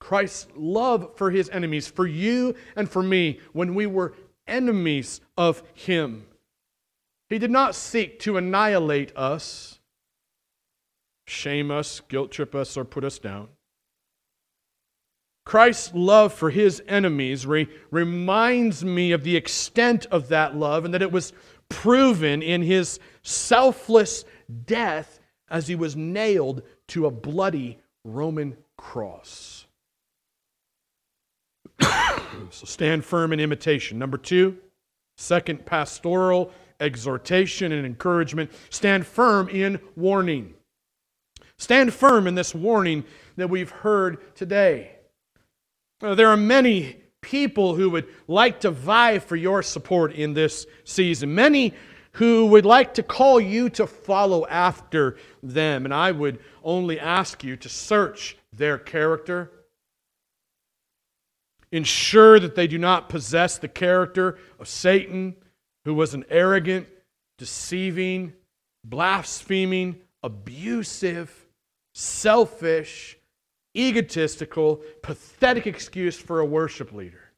Christ's 0.00 0.48
love 0.56 1.16
for 1.16 1.30
his 1.30 1.48
enemies, 1.50 1.86
for 1.86 2.06
you 2.06 2.54
and 2.74 2.90
for 2.90 3.02
me, 3.02 3.38
when 3.52 3.74
we 3.74 3.86
were 3.86 4.14
enemies 4.46 5.20
of 5.36 5.62
him. 5.74 6.26
He 7.28 7.38
did 7.38 7.50
not 7.50 7.76
seek 7.76 8.18
to 8.20 8.36
annihilate 8.36 9.16
us, 9.16 9.78
shame 11.28 11.70
us, 11.70 12.00
guilt 12.08 12.32
trip 12.32 12.56
us, 12.56 12.76
or 12.76 12.84
put 12.84 13.04
us 13.04 13.20
down. 13.20 13.48
Christ's 15.46 15.94
love 15.94 16.32
for 16.32 16.50
his 16.50 16.82
enemies 16.88 17.46
re- 17.46 17.68
reminds 17.90 18.84
me 18.84 19.12
of 19.12 19.22
the 19.22 19.36
extent 19.36 20.06
of 20.06 20.28
that 20.28 20.56
love 20.56 20.84
and 20.84 20.92
that 20.92 21.02
it 21.02 21.12
was 21.12 21.32
proven 21.68 22.42
in 22.42 22.62
his 22.62 22.98
selfless 23.22 24.24
death 24.66 25.19
as 25.50 25.66
he 25.66 25.74
was 25.74 25.96
nailed 25.96 26.62
to 26.88 27.06
a 27.06 27.10
bloody 27.10 27.78
Roman 28.04 28.56
cross. 28.76 29.66
so 31.80 32.66
stand 32.66 33.04
firm 33.04 33.32
in 33.32 33.40
imitation. 33.40 33.98
Number 33.98 34.16
two, 34.16 34.56
second 35.16 35.66
pastoral 35.66 36.52
exhortation 36.80 37.72
and 37.72 37.84
encouragement. 37.84 38.50
Stand 38.70 39.06
firm 39.06 39.48
in 39.48 39.80
warning. 39.96 40.54
Stand 41.58 41.92
firm 41.92 42.26
in 42.26 42.34
this 42.34 42.54
warning 42.54 43.04
that 43.36 43.50
we've 43.50 43.70
heard 43.70 44.34
today. 44.34 44.92
There 46.00 46.28
are 46.28 46.36
many 46.36 46.96
people 47.20 47.74
who 47.74 47.90
would 47.90 48.06
like 48.26 48.60
to 48.60 48.70
vie 48.70 49.18
for 49.18 49.36
your 49.36 49.62
support 49.62 50.12
in 50.14 50.32
this 50.32 50.66
season, 50.84 51.34
many 51.34 51.74
who 52.12 52.46
would 52.46 52.66
like 52.66 52.94
to 52.94 53.02
call 53.02 53.40
you 53.40 53.70
to 53.70 53.86
follow 53.86 54.46
after 54.46 55.16
them. 55.42 55.84
And 55.84 55.94
I 55.94 56.10
would 56.10 56.40
only 56.64 56.98
ask 56.98 57.44
you 57.44 57.56
to 57.58 57.68
search 57.68 58.36
their 58.52 58.78
character. 58.78 59.50
Ensure 61.72 62.40
that 62.40 62.56
they 62.56 62.66
do 62.66 62.78
not 62.78 63.08
possess 63.08 63.58
the 63.58 63.68
character 63.68 64.38
of 64.58 64.66
Satan, 64.66 65.36
who 65.84 65.94
was 65.94 66.14
an 66.14 66.24
arrogant, 66.28 66.88
deceiving, 67.38 68.32
blaspheming, 68.84 70.00
abusive, 70.22 71.32
selfish, 71.94 73.16
egotistical, 73.76 74.82
pathetic 75.02 75.66
excuse 75.66 76.18
for 76.18 76.40
a 76.40 76.44
worship 76.44 76.92
leader. 76.92 77.32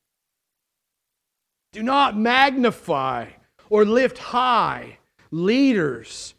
Do 1.72 1.82
not 1.82 2.16
magnify 2.16 3.26
or 3.72 3.86
lift 3.86 4.18
high 4.18 4.98
leaders 5.30 6.34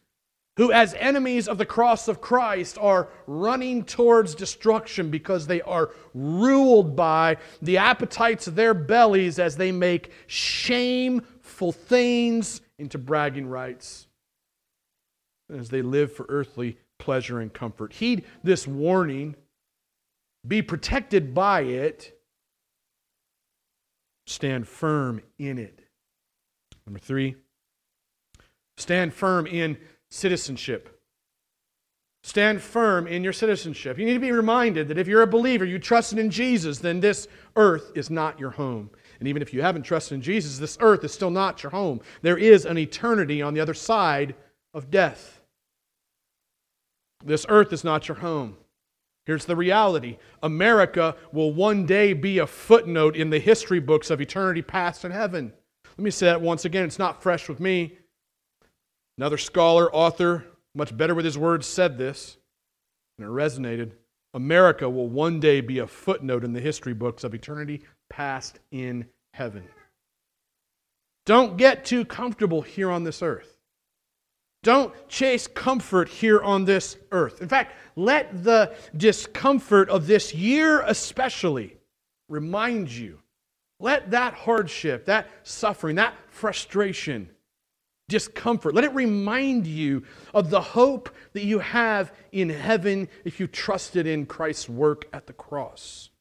who, 0.56 0.72
as 0.72 0.94
enemies 0.94 1.48
of 1.48 1.58
the 1.58 1.66
cross 1.66 2.08
of 2.08 2.22
Christ, 2.22 2.78
are 2.80 3.10
running 3.26 3.84
towards 3.84 4.36
destruction 4.36 5.10
because 5.10 5.48
they 5.48 5.60
are 5.64 5.90
ruled 6.14 6.96
by 6.96 7.38
the 7.60 7.80
appetites 7.80 8.46
of 8.46 8.54
their 8.54 8.76
bellies 8.76 9.40
as 9.40 9.58
they 9.58 9.72
make 9.72 10.12
shameful 10.28 11.72
things 11.72 12.62
into 12.78 13.00
bragging 13.00 13.48
rights, 13.48 14.06
as 15.52 15.70
they 15.70 15.82
live 15.82 16.14
for 16.14 16.28
earthly 16.30 16.78
pleasure 17.00 17.40
and 17.40 17.52
comfort. 17.52 17.94
Heed 17.94 18.26
this 18.44 18.68
warning, 18.68 19.36
be 20.48 20.62
protected 20.62 21.34
by 21.34 21.62
it, 21.62 22.16
stand 24.28 24.68
firm 24.68 25.20
in 25.40 25.58
it. 25.58 25.83
Number 26.86 27.00
three, 27.00 27.36
stand 28.78 29.14
firm 29.14 29.48
in 29.48 29.78
citizenship. 30.10 31.02
Stand 32.24 32.62
firm 32.62 33.06
in 33.06 33.24
your 33.24 33.34
citizenship. 33.34 34.00
You 34.00 34.06
need 34.06 34.14
to 34.14 34.20
be 34.20 34.32
reminded 34.32 34.88
that 34.88 34.98
if 34.98 35.08
you're 35.08 35.24
a 35.24 35.28
believer, 35.28 35.66
you 35.66 35.78
trusted 35.78 36.20
in 36.20 36.30
Jesus, 36.30 36.80
then 36.80 37.02
this 37.02 37.28
earth 37.58 37.92
is 37.96 38.10
not 38.10 38.40
your 38.40 38.52
home. 38.52 38.90
And 39.20 39.28
even 39.28 39.42
if 39.42 39.54
you 39.54 39.62
haven't 39.62 39.84
trusted 39.84 40.16
in 40.16 40.22
Jesus, 40.22 40.58
this 40.58 40.78
earth 40.80 41.04
is 41.04 41.14
still 41.14 41.30
not 41.30 41.62
your 41.62 41.72
home. 41.72 42.00
There 42.22 42.38
is 42.38 42.66
an 42.66 42.78
eternity 42.78 43.42
on 43.42 43.54
the 43.54 43.60
other 43.60 43.74
side 43.74 44.36
of 44.74 44.90
death. 44.90 45.42
This 47.26 47.46
earth 47.50 47.74
is 47.74 47.84
not 47.84 48.08
your 48.08 48.18
home. 48.18 48.56
Here's 49.26 49.46
the 49.46 49.56
reality 49.56 50.18
America 50.42 51.16
will 51.32 51.54
one 51.54 51.86
day 51.86 52.14
be 52.14 52.40
a 52.40 52.48
footnote 52.48 53.16
in 53.16 53.30
the 53.30 53.40
history 53.40 53.80
books 53.80 54.10
of 54.10 54.22
eternity 54.22 54.62
past 54.62 55.06
in 55.06 55.12
heaven. 55.12 55.54
Let 55.98 56.04
me 56.04 56.12
say 56.12 56.26
that 56.28 56.41
once 56.41 56.66
again. 56.66 56.86
It's 56.86 57.00
not 57.00 57.22
fresh 57.22 57.48
with 57.48 57.60
me. 57.60 57.98
Another 59.18 59.38
scholar, 59.38 59.94
author, 59.94 60.46
much 60.74 60.96
better 60.96 61.14
with 61.14 61.26
his 61.26 61.38
words, 61.38 61.68
said 61.68 61.98
this, 61.98 62.38
and 63.18 63.28
it 63.28 63.30
resonated. 63.30 63.91
America 64.34 64.89
will 64.89 65.08
one 65.08 65.39
day 65.39 65.62
be 65.62 65.78
a 65.80 65.88
footnote 65.88 66.44
in 66.44 66.54
the 66.54 66.60
history 66.60 66.94
books 66.94 67.24
of 67.24 67.36
eternity 67.36 67.84
past 68.10 68.60
in 68.72 69.06
heaven. 69.34 69.68
Don't 71.26 71.58
get 71.58 71.86
too 71.86 72.06
comfortable 72.06 72.62
here 72.64 72.89
on 72.89 73.04
this 73.04 73.22
earth. 73.22 73.58
Don't 74.64 74.94
chase 75.10 75.46
comfort 75.46 76.08
here 76.10 76.41
on 76.41 76.66
this 76.66 76.98
earth. 77.12 77.41
In 77.41 77.50
fact, 77.50 77.76
let 77.96 78.44
the 78.44 78.74
discomfort 78.96 79.89
of 79.89 80.08
this 80.08 80.34
year 80.34 80.82
especially 80.82 81.78
remind 82.30 82.89
you. 82.89 83.20
Let 83.84 84.12
that 84.12 84.34
hardship, 84.34 85.08
that 85.08 85.28
suffering, 85.44 85.98
that 85.98 86.16
frustration, 86.30 87.30
discomfort, 88.08 88.74
let 88.74 88.86
it 88.86 88.94
remind 88.94 89.68
you 89.68 90.04
of 90.34 90.50
the 90.50 90.62
hope 90.62 91.14
that 91.34 91.44
you 91.44 91.60
have 91.60 92.14
in 92.32 92.48
heaven 92.50 93.10
if 93.26 93.42
you 93.42 93.48
trusted 93.48 94.08
in 94.08 94.26
Christ's 94.26 94.70
work 94.70 95.10
at 95.12 95.28
the 95.28 95.34
cross. 95.34 96.12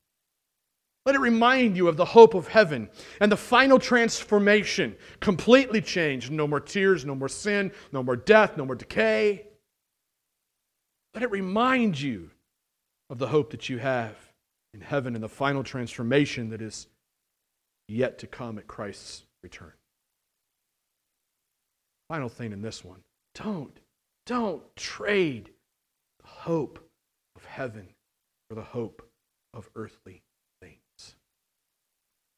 Let 1.06 1.14
it 1.14 1.20
remind 1.20 1.76
you 1.76 1.86
of 1.86 1.96
the 1.96 2.04
hope 2.04 2.34
of 2.34 2.48
heaven 2.48 2.90
and 3.20 3.30
the 3.30 3.36
final 3.36 3.78
transformation, 3.78 4.96
completely 5.20 5.80
changed. 5.80 6.32
No 6.32 6.48
more 6.48 6.58
tears, 6.58 7.04
no 7.04 7.14
more 7.14 7.28
sin, 7.28 7.70
no 7.92 8.02
more 8.02 8.16
death, 8.16 8.56
no 8.56 8.66
more 8.66 8.74
decay. 8.74 9.46
Let 11.14 11.22
it 11.22 11.30
remind 11.30 12.00
you 12.00 12.30
of 13.08 13.18
the 13.18 13.28
hope 13.28 13.52
that 13.52 13.68
you 13.68 13.78
have 13.78 14.16
in 14.74 14.80
heaven 14.80 15.14
and 15.14 15.22
the 15.22 15.28
final 15.28 15.62
transformation 15.62 16.50
that 16.50 16.60
is 16.60 16.88
yet 17.92 18.18
to 18.18 18.26
come 18.26 18.58
at 18.58 18.66
Christ's 18.66 19.24
return. 19.42 19.72
Final 22.08 22.28
thing 22.28 22.52
in 22.52 22.62
this 22.62 22.84
one 22.84 23.02
don't, 23.34 23.78
don't 24.26 24.74
trade 24.76 25.50
the 26.20 26.26
hope 26.28 26.90
of 27.36 27.44
heaven 27.44 27.88
for 28.48 28.54
the 28.54 28.62
hope 28.62 29.08
of 29.54 29.68
earthly 29.74 30.22
things. 30.60 31.16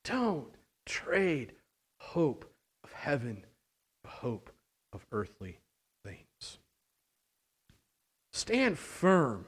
don't 0.05 0.55
trade 0.87 1.53
hope 2.01 2.45
of 2.83 2.93
heaven 2.93 3.45
for 4.03 4.11
hope 4.11 4.51
of 4.93 5.07
earthly 5.13 5.61
things. 6.05 6.59
Stand 8.33 8.79
firm 8.79 9.47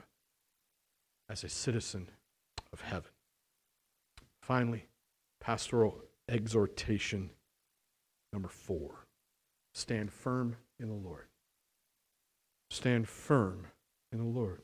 as 1.29 1.45
a 1.45 1.49
citizen 1.49 2.09
of 2.73 2.81
heaven. 2.81 3.11
Finally, 4.43 4.87
pastoral 5.47 6.03
exhortation 6.29 7.31
number 8.33 8.49
four 8.49 9.07
stand 9.75 10.11
firm 10.11 10.57
in 10.81 10.89
the 10.89 10.95
Lord. 10.95 11.27
Stand 12.71 13.07
firm 13.07 13.69
in 14.11 14.19
the 14.19 14.25
Lord. 14.25 14.63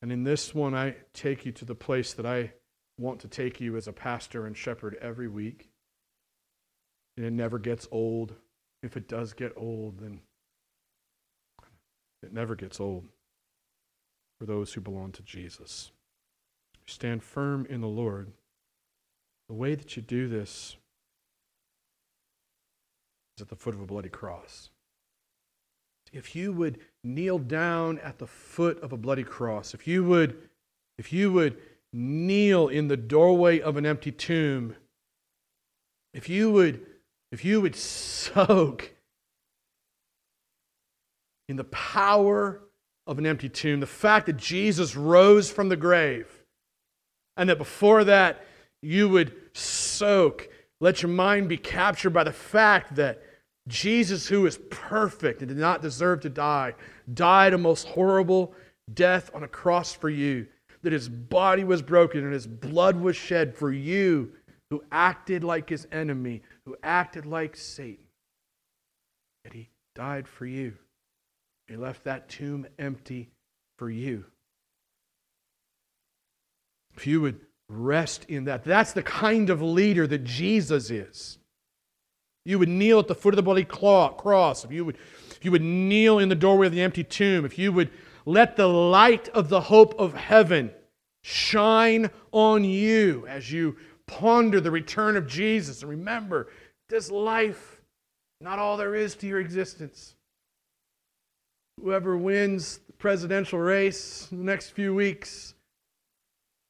And 0.00 0.10
in 0.10 0.24
this 0.24 0.54
one, 0.54 0.74
I 0.74 0.94
take 1.12 1.44
you 1.44 1.52
to 1.52 1.66
the 1.66 1.74
place 1.74 2.14
that 2.14 2.24
I 2.24 2.52
want 2.98 3.20
to 3.20 3.28
take 3.28 3.60
you 3.60 3.76
as 3.76 3.86
a 3.86 3.92
pastor 3.92 4.46
and 4.46 4.56
shepherd 4.56 4.96
every 5.02 5.28
week. 5.28 5.68
And 7.18 7.26
it 7.26 7.34
never 7.34 7.58
gets 7.58 7.86
old. 7.90 8.34
If 8.82 8.96
it 8.96 9.06
does 9.06 9.34
get 9.34 9.52
old, 9.54 9.98
then 9.98 10.20
it 12.22 12.32
never 12.32 12.54
gets 12.54 12.80
old 12.80 13.08
for 14.38 14.46
those 14.46 14.72
who 14.72 14.80
belong 14.80 15.12
to 15.12 15.22
Jesus. 15.22 15.90
Stand 16.90 17.22
firm 17.22 17.66
in 17.70 17.80
the 17.80 17.86
Lord. 17.86 18.32
The 19.48 19.54
way 19.54 19.76
that 19.76 19.96
you 19.96 20.02
do 20.02 20.28
this 20.28 20.76
is 23.36 23.42
at 23.42 23.48
the 23.48 23.56
foot 23.56 23.74
of 23.74 23.80
a 23.80 23.86
bloody 23.86 24.08
cross. 24.08 24.70
If 26.12 26.34
you 26.34 26.52
would 26.52 26.80
kneel 27.04 27.38
down 27.38 28.00
at 28.00 28.18
the 28.18 28.26
foot 28.26 28.82
of 28.82 28.92
a 28.92 28.96
bloody 28.96 29.22
cross, 29.22 29.72
if 29.72 29.86
you 29.86 30.02
would, 30.04 30.36
if 30.98 31.12
you 31.12 31.32
would 31.32 31.58
kneel 31.92 32.66
in 32.66 32.88
the 32.88 32.96
doorway 32.96 33.60
of 33.60 33.76
an 33.76 33.86
empty 33.86 34.10
tomb, 34.10 34.74
if 36.12 36.28
you 36.28 36.50
would, 36.50 36.84
if 37.30 37.44
you 37.44 37.60
would 37.60 37.76
soak 37.76 38.92
in 41.48 41.54
the 41.54 41.64
power 41.64 42.60
of 43.06 43.18
an 43.18 43.26
empty 43.26 43.48
tomb, 43.48 43.78
the 43.78 43.86
fact 43.86 44.26
that 44.26 44.36
Jesus 44.36 44.96
rose 44.96 45.50
from 45.50 45.68
the 45.68 45.76
grave, 45.76 46.39
and 47.36 47.48
that 47.48 47.58
before 47.58 48.04
that 48.04 48.44
you 48.82 49.08
would 49.08 49.34
soak, 49.52 50.48
let 50.80 51.02
your 51.02 51.10
mind 51.10 51.48
be 51.48 51.56
captured 51.56 52.10
by 52.10 52.24
the 52.24 52.32
fact 52.32 52.96
that 52.96 53.22
Jesus, 53.68 54.26
who 54.26 54.46
is 54.46 54.58
perfect 54.70 55.40
and 55.40 55.48
did 55.48 55.58
not 55.58 55.82
deserve 55.82 56.20
to 56.20 56.30
die, 56.30 56.74
died 57.12 57.52
a 57.52 57.58
most 57.58 57.86
horrible 57.86 58.54
death 58.92 59.30
on 59.34 59.42
a 59.42 59.48
cross 59.48 59.92
for 59.92 60.08
you 60.08 60.46
that 60.82 60.92
his 60.92 61.08
body 61.08 61.64
was 61.64 61.82
broken 61.82 62.24
and 62.24 62.32
his 62.32 62.46
blood 62.46 62.96
was 62.96 63.16
shed 63.16 63.54
for 63.54 63.70
you 63.70 64.32
who 64.70 64.82
acted 64.90 65.44
like 65.44 65.68
his 65.68 65.86
enemy, 65.92 66.42
who 66.64 66.76
acted 66.82 67.26
like 67.26 67.56
Satan. 67.56 68.04
That 69.44 69.52
he 69.52 69.68
died 69.94 70.28
for 70.28 70.46
you. 70.46 70.74
He 71.68 71.76
left 71.76 72.04
that 72.04 72.28
tomb 72.28 72.66
empty 72.78 73.30
for 73.78 73.90
you. 73.90 74.24
If 77.00 77.06
you 77.06 77.22
would 77.22 77.40
rest 77.70 78.26
in 78.28 78.44
that, 78.44 78.62
that's 78.62 78.92
the 78.92 79.02
kind 79.02 79.48
of 79.48 79.62
leader 79.62 80.06
that 80.06 80.22
Jesus 80.22 80.90
is. 80.90 81.38
You 82.44 82.58
would 82.58 82.68
kneel 82.68 82.98
at 82.98 83.08
the 83.08 83.14
foot 83.14 83.32
of 83.32 83.36
the 83.36 83.42
bloody 83.42 83.64
cross. 83.64 84.66
If 84.66 84.70
you 84.70 84.84
would 84.84 84.98
if 85.30 85.42
you 85.42 85.50
would 85.50 85.62
kneel 85.62 86.18
in 86.18 86.28
the 86.28 86.34
doorway 86.34 86.66
of 86.66 86.74
the 86.74 86.82
empty 86.82 87.02
tomb, 87.02 87.46
if 87.46 87.58
you 87.58 87.72
would 87.72 87.90
let 88.26 88.56
the 88.56 88.68
light 88.68 89.30
of 89.30 89.48
the 89.48 89.62
hope 89.62 89.98
of 89.98 90.12
heaven 90.12 90.72
shine 91.22 92.10
on 92.32 92.64
you 92.64 93.26
as 93.26 93.50
you 93.50 93.76
ponder 94.06 94.60
the 94.60 94.70
return 94.70 95.16
of 95.16 95.26
Jesus. 95.26 95.80
And 95.80 95.88
remember, 95.88 96.48
this 96.90 97.10
life, 97.10 97.80
not 98.42 98.58
all 98.58 98.76
there 98.76 98.94
is 98.94 99.14
to 99.14 99.26
your 99.26 99.40
existence. 99.40 100.16
Whoever 101.80 102.18
wins 102.18 102.78
the 102.86 102.92
presidential 102.92 103.58
race 103.58 104.28
in 104.30 104.36
the 104.36 104.44
next 104.44 104.72
few 104.72 104.94
weeks 104.94 105.54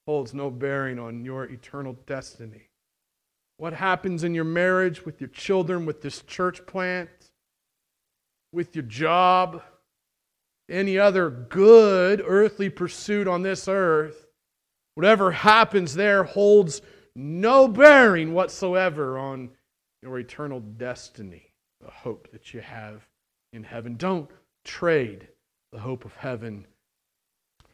holds 0.06 0.34
no 0.34 0.50
bearing 0.50 0.98
on 0.98 1.24
your 1.24 1.44
eternal 1.44 1.96
destiny. 2.06 2.68
What 3.58 3.72
happens 3.74 4.24
in 4.24 4.34
your 4.34 4.44
marriage, 4.44 5.04
with 5.04 5.20
your 5.20 5.28
children, 5.28 5.84
with 5.84 6.00
this 6.00 6.22
church 6.22 6.64
plant, 6.66 7.10
with 8.52 8.74
your 8.74 8.84
job, 8.84 9.62
any 10.68 10.98
other 10.98 11.28
good 11.30 12.22
earthly 12.26 12.70
pursuit 12.70 13.28
on 13.28 13.42
this 13.42 13.68
earth, 13.68 14.26
whatever 14.94 15.30
happens 15.32 15.94
there 15.94 16.24
holds 16.24 16.80
no 17.14 17.68
bearing 17.68 18.32
whatsoever 18.32 19.18
on 19.18 19.50
your 20.02 20.18
eternal 20.18 20.60
destiny, 20.60 21.52
the 21.80 21.90
hope 21.90 22.30
that 22.32 22.54
you 22.54 22.60
have 22.60 23.06
in 23.52 23.62
heaven. 23.62 23.96
Don't 23.96 24.30
trade 24.64 25.28
the 25.72 25.80
hope 25.80 26.04
of 26.04 26.14
heaven 26.16 26.66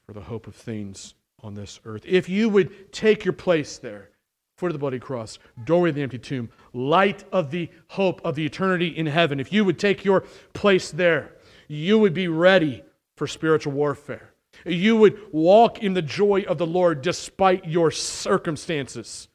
for 0.07 0.13
the 0.13 0.23
hope 0.23 0.47
of 0.47 0.55
things 0.55 1.15
on 1.43 1.55
this 1.55 1.81
earth. 1.85 2.03
If 2.05 2.29
you 2.29 2.49
would 2.49 2.93
take 2.93 3.25
your 3.25 3.33
place 3.33 3.79
there, 3.79 4.11
foot 4.57 4.69
of 4.69 4.73
the 4.73 4.79
bloody 4.79 4.99
cross, 4.99 5.39
doorway 5.65 5.91
of 5.91 5.97
the 5.97 6.03
empty 6.03 6.19
tomb, 6.19 6.49
light 6.73 7.25
of 7.33 7.51
the 7.51 7.69
hope 7.89 8.21
of 8.25 8.35
the 8.35 8.45
eternity 8.45 8.89
in 8.89 9.07
heaven, 9.07 9.39
if 9.39 9.53
you 9.53 9.65
would 9.65 9.79
take 9.79 10.05
your 10.05 10.23
place 10.55 10.91
there, 10.91 11.37
you 11.69 11.99
would 11.99 12.15
be 12.15 12.29
ready 12.29 12.83
for 13.17 13.27
spiritual 13.27 13.73
warfare. 13.73 14.33
You 14.65 14.97
would 14.97 15.21
walk 15.33 15.83
in 15.83 15.95
the 15.95 16.03
joy 16.03 16.45
of 16.49 16.59
the 16.59 16.67
Lord 16.67 17.03
despite 17.03 17.67
your 17.67 17.91
circumstances. 17.91 19.29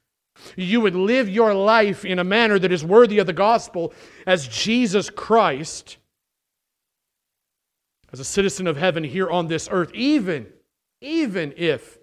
You 0.55 0.81
would 0.81 0.95
live 0.95 1.29
your 1.29 1.53
life 1.53 2.03
in 2.03 2.17
a 2.17 2.23
manner 2.23 2.57
that 2.57 2.71
is 2.71 2.83
worthy 2.83 3.19
of 3.19 3.27
the 3.27 3.33
gospel 3.33 3.93
as 4.25 4.47
Jesus 4.47 5.09
Christ, 5.09 5.97
as 8.11 8.19
a 8.19 8.25
citizen 8.25 8.65
of 8.65 8.77
heaven 8.77 9.03
here 9.03 9.29
on 9.29 9.47
this 9.47 9.69
earth, 9.71 9.93
even, 9.93 10.47
even 11.01 11.53
if 11.57 11.97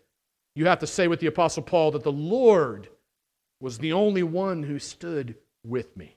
you 0.54 0.66
have 0.66 0.80
to 0.80 0.86
say 0.86 1.06
with 1.06 1.20
the 1.20 1.28
Apostle 1.28 1.62
Paul 1.62 1.92
that 1.92 2.02
the 2.02 2.12
Lord 2.12 2.88
was 3.60 3.78
the 3.78 3.92
only 3.92 4.22
one 4.22 4.64
who 4.64 4.78
stood 4.78 5.36
with 5.64 5.96
me. 5.96 6.16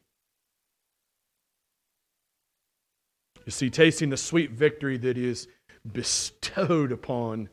You 3.45 3.51
see, 3.51 3.69
tasting 3.69 4.09
the 4.09 4.17
sweet 4.17 4.51
victory 4.51 4.97
that 4.97 5.17
is 5.17 5.47
bestowed 5.91 6.91
upon 6.91 7.49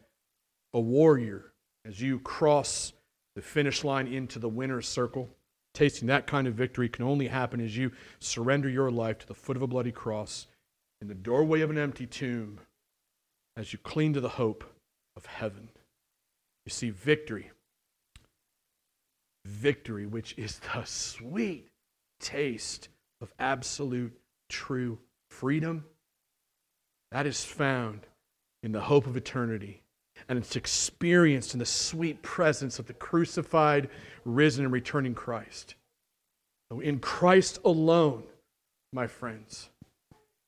a 0.74 0.80
warrior 0.80 1.52
as 1.86 2.00
you 2.00 2.20
cross 2.20 2.92
the 3.34 3.42
finish 3.42 3.84
line 3.84 4.06
into 4.06 4.38
the 4.38 4.48
winner's 4.48 4.86
circle. 4.86 5.30
Tasting 5.74 6.08
that 6.08 6.26
kind 6.26 6.46
of 6.46 6.54
victory 6.54 6.88
can 6.88 7.04
only 7.04 7.28
happen 7.28 7.60
as 7.60 7.76
you 7.76 7.92
surrender 8.18 8.68
your 8.68 8.90
life 8.90 9.18
to 9.18 9.26
the 9.26 9.34
foot 9.34 9.56
of 9.56 9.62
a 9.62 9.66
bloody 9.66 9.92
cross 9.92 10.46
in 11.00 11.08
the 11.08 11.14
doorway 11.14 11.60
of 11.60 11.70
an 11.70 11.78
empty 11.78 12.06
tomb 12.06 12.60
as 13.56 13.72
you 13.72 13.78
cling 13.78 14.12
to 14.12 14.20
the 14.20 14.28
hope 14.28 14.64
of 15.18 15.26
heaven. 15.26 15.68
You 16.64 16.70
see, 16.70 16.90
victory, 16.90 17.50
victory, 19.44 20.06
which 20.06 20.34
is 20.38 20.60
the 20.60 20.84
sweet 20.84 21.68
taste 22.20 22.88
of 23.20 23.34
absolute 23.38 24.16
true 24.48 24.98
freedom, 25.28 25.84
that 27.10 27.26
is 27.26 27.44
found 27.44 28.06
in 28.62 28.72
the 28.72 28.80
hope 28.80 29.06
of 29.06 29.16
eternity. 29.16 29.82
And 30.28 30.38
it's 30.38 30.56
experienced 30.56 31.52
in 31.52 31.58
the 31.58 31.66
sweet 31.66 32.22
presence 32.22 32.78
of 32.78 32.86
the 32.86 32.92
crucified, 32.92 33.88
risen, 34.24 34.64
and 34.64 34.72
returning 34.72 35.14
Christ. 35.14 35.74
In 36.82 36.98
Christ 36.98 37.58
alone, 37.64 38.24
my 38.92 39.06
friends, 39.06 39.68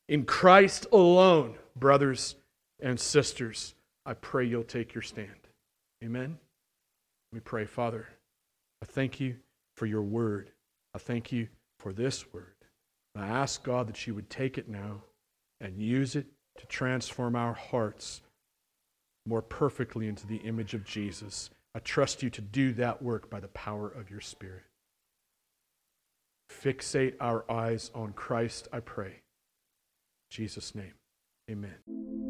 in 0.09 0.25
Christ 0.25 0.87
alone, 0.93 1.57
brothers 1.77 2.37
and 2.81 3.01
sisters, 3.01 3.75
I 4.11 4.14
pray 4.14 4.44
you'll 4.44 4.64
take 4.64 4.92
your 4.92 5.02
stand. 5.02 5.28
Amen. 6.02 6.36
Let 7.30 7.36
me 7.36 7.40
pray, 7.44 7.64
Father. 7.64 8.08
I 8.82 8.86
thank 8.86 9.20
you 9.20 9.36
for 9.76 9.86
your 9.86 10.02
word. 10.02 10.50
I 10.96 10.98
thank 10.98 11.30
you 11.30 11.46
for 11.78 11.92
this 11.92 12.32
word. 12.32 12.56
I 13.14 13.28
ask 13.28 13.62
God 13.62 13.86
that 13.86 14.08
you 14.08 14.16
would 14.16 14.28
take 14.28 14.58
it 14.58 14.68
now 14.68 15.02
and 15.61 15.80
use 15.80 16.16
it 16.16 16.26
to 16.58 16.66
transform 16.66 17.36
our 17.36 17.52
hearts 17.52 18.22
more 19.26 19.42
perfectly 19.42 20.08
into 20.08 20.26
the 20.26 20.38
image 20.38 20.74
of 20.74 20.84
Jesus. 20.84 21.50
I 21.76 21.78
trust 21.78 22.20
you 22.20 22.30
to 22.30 22.40
do 22.40 22.72
that 22.72 23.00
work 23.00 23.30
by 23.30 23.38
the 23.38 23.48
power 23.48 23.88
of 23.88 24.11
your 24.11 24.20
Spirit. 24.20 24.64
Fixate 26.50 27.14
our 27.20 27.48
eyes 27.48 27.92
on 27.94 28.12
Christ, 28.12 28.66
I 28.72 28.80
pray. 28.80 29.06
In 29.06 30.30
Jesus' 30.32 30.74
name, 30.74 30.94
amen. 31.48 32.30